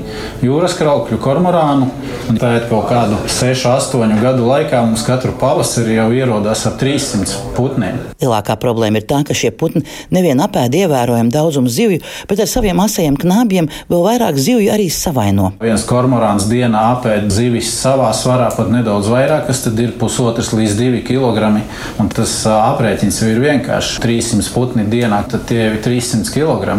jūras 0.46 0.76
kraukļu 0.78 1.20
kormorānu, 1.24 1.90
un 2.30 2.40
pēc 2.40 2.70
kaut 2.70 2.90
kādu 2.92 3.20
sešu, 3.32 3.72
astoņu 3.74 4.20
gadu 4.22 4.46
laikā 4.50 4.84
mums 4.86 5.06
katru 5.08 5.34
pavasari 5.40 5.98
jau 5.98 6.10
ierodās 6.16 6.66
ap 6.70 6.78
300 6.82 7.56
putniem. 7.58 8.00
Lielākā 8.20 8.58
problēma 8.60 9.00
ir 9.00 9.06
tā, 9.08 9.22
ka 9.24 9.32
šie 9.32 9.54
putni 9.56 9.86
nevien 10.12 10.42
apēda 10.44 10.76
ievērojamu 10.82 11.32
daudzumu 11.32 11.70
zivju, 11.72 12.02
bet 12.28 12.42
ar 12.44 12.50
saviem 12.52 12.80
asajiem 12.84 13.16
knābjiem 13.16 13.70
vēl 13.88 14.02
vairāk 14.04 14.36
zivju 14.36 14.74
arī 14.74 14.90
savaino. 14.92 15.54
Viens 15.64 15.86
kormorāns 15.88 16.50
dienā 16.52 16.82
apēda 16.98 17.32
zivis 17.32 17.70
savā 17.72 18.10
svarā 18.12 18.50
pat 18.52 18.74
nedaudz 18.74 19.08
vairāk, 19.08 19.46
kas 19.48 19.64
tad 19.64 19.80
ir 19.80 19.94
pusotrs 20.02 20.52
līdz 20.52 20.76
divi 20.76 21.00
kilogrami. 21.08 21.64
Un 22.04 22.12
tas 22.12 22.34
aprēķins 22.52 23.22
ir 23.30 23.40
vienkārši 23.46 24.04
300 24.04 24.52
putni 24.52 24.84
dienā, 24.92 25.22
tad 25.32 25.48
tie 25.48 25.70
ir 25.70 25.80
300 25.86 26.36
kg. 26.36 26.76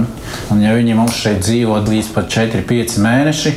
Un 0.53 0.61
ja 0.61 0.76
viņi 0.76 0.98
mums 0.98 1.16
šeit 1.22 1.40
dzīvo 1.40 1.81
līdz 1.88 2.12
pat 2.18 2.29
4-5 2.37 3.00
mēneši, 3.00 3.55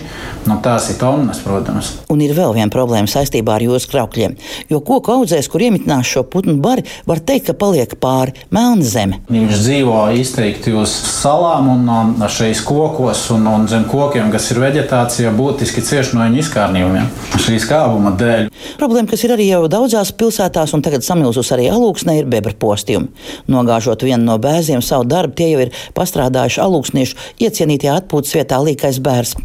nu 0.47 0.55
tās 0.63 0.87
ir 0.93 1.01
tonnas, 1.03 1.43
protams. 1.43 1.91
Un 2.13 2.23
ir 2.23 2.31
vēl 2.37 2.55
viena 2.55 2.71
problēma 2.71 3.11
saistībā 3.11 3.57
ar 3.57 3.67
jūras 3.67 3.89
kraukļiem. 3.91 4.39
Jo 4.71 4.79
koku 4.87 5.17
audzēs, 5.19 5.51
kur 5.51 5.67
iemitnās 5.67 6.07
šo 6.07 6.23
putnu 6.23 6.55
bari, 6.63 6.87
var 7.09 7.19
teikt, 7.19 7.51
ka 7.51 7.59
palīdz 7.59 7.72
paliek 7.73 7.95
pāri 7.97 8.33
melna 8.53 8.85
zeme. 8.85 9.19
Viņš 9.33 9.61
dzīvo 9.63 9.97
izteikti 10.19 10.73
uz 10.77 10.93
salām 10.93 11.71
un, 11.73 12.21
šeit 12.29 12.61
kokos 12.65 13.25
un, 13.33 13.47
un 13.49 13.65
zem 13.69 13.87
kokiem, 13.89 14.29
kas 14.33 14.51
ir 14.53 14.61
vegetācija, 14.61 15.31
būtiski 15.33 15.81
cieši 15.81 16.17
no 16.17 16.27
viņa 16.27 16.41
izkārnījumiem. 16.43 17.07
Šīs 17.41 17.65
kāpuma 17.69 18.13
dēļ. 18.19 18.51
Problēma, 18.77 19.09
kas 19.09 19.23
ir 19.25 19.33
arī 19.33 19.47
jau 19.49 19.63
daudzās 19.71 20.13
pilsētās, 20.19 20.75
un 20.75 20.83
tagad 20.85 21.05
samilzus 21.05 21.49
arī 21.55 21.65
alūksnē, 21.73 22.19
ir 22.21 22.29
bebra 22.29 22.53
postījumi. 22.59 23.09
Nogāžot 23.51 24.05
vienu 24.05 24.21
no 24.27 24.37
bērniem 24.41 24.83
savu 24.85 25.07
darbu, 25.09 25.33
tie 25.39 25.49
jau 25.53 25.65
ir 25.65 25.73
pastrādājuši 25.97 26.61
alūksniešu 26.61 27.19
iecienītajā 27.47 27.97
atpūtas 28.03 28.37
vietā 28.37 28.61
līkais 28.61 29.01
bērns. 29.03 29.35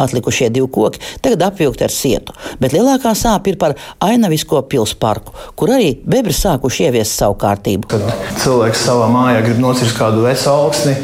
Atlikušie 0.00 0.48
divi 0.50 0.68
koki 0.72 1.02
tagad 1.22 1.42
apvilkti 1.50 1.84
ar 1.84 1.92
sietu, 1.92 2.34
bet 2.62 2.72
lielākā 2.74 3.12
sāpe 3.18 3.52
ir 3.52 3.58
par 3.60 3.76
ainavisko 4.02 4.62
pilsparku, 4.70 5.34
kur 5.58 5.74
arī 5.76 5.92
bebri 6.06 6.34
sākuši 6.36 6.88
ieviest 6.88 7.18
savu 7.20 7.36
kārtību 7.40 7.75
kārtību. 7.84 7.88
Kad 7.90 8.40
cilvēks 8.42 8.84
savā 8.86 9.08
mājā 9.12 9.42
grib 9.44 9.60
nocirst 9.60 9.96
kādu 9.98 10.24
vecu 10.24 10.48
augsni, 10.50 10.96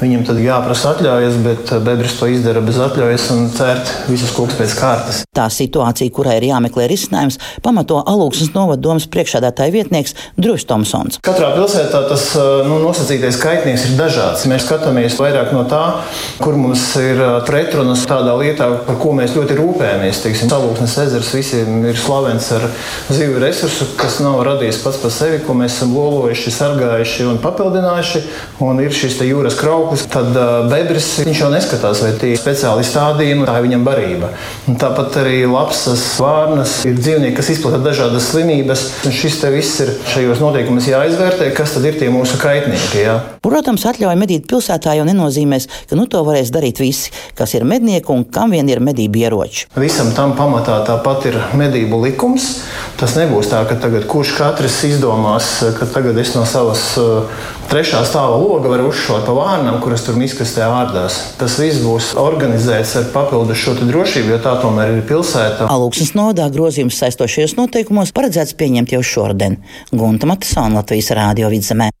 Viņam 0.00 0.22
tad 0.24 0.38
jāprasa 0.40 0.94
atļaujas, 0.94 1.34
bet 1.44 1.70
eh, 1.74 1.80
bedres 1.84 2.14
to 2.16 2.28
izdara 2.32 2.62
bez 2.64 2.78
atļaujas 2.80 3.26
un 3.34 3.50
cērt 3.52 3.90
visus 4.08 4.32
kokus 4.32 4.56
pēc 4.56 4.72
kārtas. 4.78 5.18
Tā 5.36 5.44
situācija, 5.52 6.12
kurai 6.16 6.38
ir 6.38 6.46
jāmeklē 6.48 6.86
risinājums, 6.88 7.36
pamato 7.60 7.98
Alūksnes 8.08 8.54
novadomas 8.54 9.04
priekšādātāja 9.12 9.74
vietnieks 9.74 10.16
Drušs 10.40 10.64
Tomsons. 10.70 11.18
Katrā 11.26 11.50
pilsētā 11.52 12.00
tas 12.08 12.24
eh, 12.32 12.48
nu, 12.64 12.78
nosacītais 12.80 13.36
kaitnieks 13.42 13.84
ir 13.90 13.98
dažāds. 14.00 14.46
Mēs 14.48 14.64
skatāmies 14.64 15.18
vairāk 15.20 15.52
no 15.52 15.66
tā, 15.68 15.82
kur 16.40 16.56
mums 16.56 16.86
ir 17.02 17.20
eh, 17.20 17.36
pretrunas 17.44 18.06
tādā 18.08 18.38
lietā, 18.40 18.70
par 18.88 18.96
ko 19.02 19.12
mēs 19.20 19.36
ļoti 19.36 19.58
rūpējamies. 19.60 20.22
Teiksim, 20.24 20.48
Alūksnes 20.56 20.96
ezers 21.04 21.34
visiem 21.36 21.84
ir 21.90 22.00
slavens 22.00 22.48
ar 22.56 22.64
zivju 23.12 23.44
resursu, 23.44 23.90
kas 24.00 24.22
nav 24.24 24.40
radījis 24.48 24.80
pats 24.80 25.04
par 25.04 25.12
sevi, 25.12 25.44
ko 25.44 25.60
mēs 25.60 25.76
esam 25.76 25.92
lolojuši, 25.98 26.56
sargājuši 26.56 27.28
un 27.28 27.44
papildinājuši. 27.44 28.24
Un 28.64 28.80
ir 28.80 28.96
šis 28.96 29.20
jūras 29.24 29.56
krauks 29.60 29.89
auglis, 29.90 30.06
tad 30.10 30.30
bebris 30.70 31.08
jau 31.34 31.50
neskatās, 31.50 32.02
vai 32.04 32.12
tie 32.18 32.34
ir 32.34 32.40
speciāli 32.40 32.84
stādījumi, 32.86 33.46
tā 33.48 33.56
ir 33.58 33.66
viņam 33.66 33.84
barība. 33.86 34.30
Un 34.70 34.78
tāpat 34.78 35.18
arī 35.22 35.42
lapsas, 35.50 36.02
vārnas 36.20 36.80
ir 36.86 36.98
dzīvnieki, 36.98 37.36
kas 37.36 37.50
izplata 37.50 37.80
dažādas 37.82 38.30
slimības. 38.30 38.86
Šis 39.10 39.40
te 39.42 39.50
viss 39.50 39.80
ir 39.82 39.92
šajos 40.12 40.42
noteikumos 40.42 40.86
jāizvērtē, 40.90 41.50
kas 41.56 41.74
tad 41.74 41.88
ir 41.90 41.98
tie 41.98 42.10
mūsu 42.12 42.38
kaitnieki. 42.40 43.02
Jā. 43.02 43.16
Protams, 43.42 43.86
atļauja 43.90 44.18
medīt 44.20 44.46
pilsētā 44.50 44.94
jau 44.98 45.06
nenozīmēs, 45.08 45.66
ka 45.90 45.98
nu 45.98 46.06
to 46.10 46.22
varēs 46.26 46.52
darīt 46.54 46.82
visi, 46.82 47.10
kas 47.38 47.56
ir 47.58 47.66
mednieki 47.68 48.12
un 48.14 48.26
kam 48.30 48.54
vien 48.54 48.68
ir 48.70 48.82
medību 48.84 49.24
ieroči. 49.24 49.66
Visam 49.80 50.14
tam 50.16 50.36
pamatā 50.38 50.80
tāpat 50.86 51.30
ir 51.32 51.40
medību 51.58 52.04
likums. 52.04 52.52
Tas 53.00 53.16
nebūs 53.16 53.48
tā, 53.50 53.64
ka 53.66 53.78
tagad 53.80 54.06
kurš 54.10 54.34
katrs 54.36 54.82
izdomās, 54.86 55.54
ka 55.78 55.88
tagad 55.88 56.18
es 56.20 56.34
no 56.36 56.44
savas 56.48 56.84
trešā 57.70 58.00
stāva 58.08 58.38
loga 58.40 58.72
varu 58.72 58.88
uzšaut 58.90 59.26
pa 59.28 59.34
vārnam, 59.36 59.78
kuras 59.84 60.02
tur 60.06 60.18
miskastē 60.18 60.66
ārdās. 60.66 61.20
Tas 61.40 61.58
viss 61.60 61.82
būs 61.84 62.12
organizēts 62.20 62.96
ar 63.00 63.06
papildus 63.14 63.62
šo 63.62 63.76
drošību, 63.78 64.34
jo 64.34 64.40
tā 64.42 64.56
tomēr 64.62 64.96
ir 64.96 65.06
pilsēta. 65.08 65.70
Alūksnes 65.70 66.12
nodā 66.18 66.48
grozījums 66.52 66.98
saistošajos 67.02 67.56
noteikumos 67.60 68.14
paredzēts 68.16 68.58
pieņemt 68.58 68.96
jau 68.96 69.04
šodien. 69.06 69.60
Gunta 69.94 70.30
Matisāna 70.30 70.82
Latvijas 70.82 71.14
Rādio 71.14 71.52
vidzemē. 71.52 71.92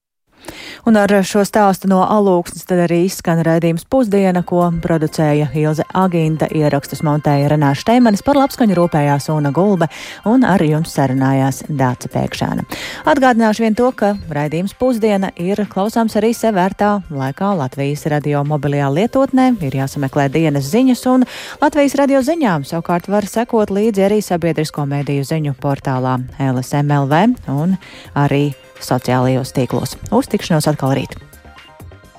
Un 0.88 0.96
ar 0.96 1.12
šo 1.26 1.42
stāstu 1.44 1.90
no 1.90 2.00
alūksnes 2.04 2.64
tad 2.68 2.84
arī 2.86 3.02
izskan 3.06 3.42
raidījums 3.44 3.84
pusdiena, 3.90 4.42
ko 4.46 4.62
producēja 4.82 5.50
Ilze 5.58 5.84
Agīnta, 5.96 6.48
ierakstus 6.56 7.02
montēja 7.06 7.50
Renāša 7.52 7.84
Steimanis, 7.84 8.24
par 8.24 8.38
labskaņu 8.40 8.76
rūpējās 8.78 9.28
Una 9.34 9.52
Gulbe 9.54 9.90
un 10.28 10.46
ar 10.48 10.62
jums 10.64 10.94
sarunājās 10.96 11.64
Dāca 11.68 12.10
Pēkšēna. 12.12 12.64
Atgādināšu 13.10 13.66
vien 13.66 13.76
to, 13.76 13.90
ka 13.92 14.14
raidījums 14.32 14.76
pusdiena 14.80 15.32
ir 15.36 15.64
klausāms 15.70 16.16
arī 16.20 16.32
sevērtā 16.36 16.92
laikā 17.12 17.52
Latvijas 17.60 18.06
radio 18.12 18.42
mobilajā 18.48 18.88
lietotnē, 18.96 19.50
ir 19.66 19.78
jāsameklē 19.82 20.30
dienas 20.32 20.70
ziņas 20.72 21.04
un 21.12 21.28
Latvijas 21.60 21.98
radio 22.00 22.24
ziņām 22.24 22.64
savukārt 22.68 23.10
var 23.10 23.28
sekot 23.28 23.72
līdzi 23.74 24.06
arī 24.08 24.22
sabiedrisko 24.24 24.86
mediju 24.88 25.26
ziņu 25.28 25.56
portālā 25.60 26.18
LSMLV 26.40 27.22
un 27.52 27.78
arī 28.18 28.50
sociālajos 28.86 29.54
tīklos. 29.56 29.96
Uztikšanos 30.10 30.70
atkal 30.70 30.96
rīt! 30.98 31.18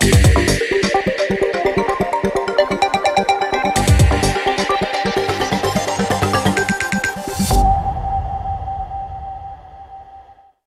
Yeah. 0.02 0.51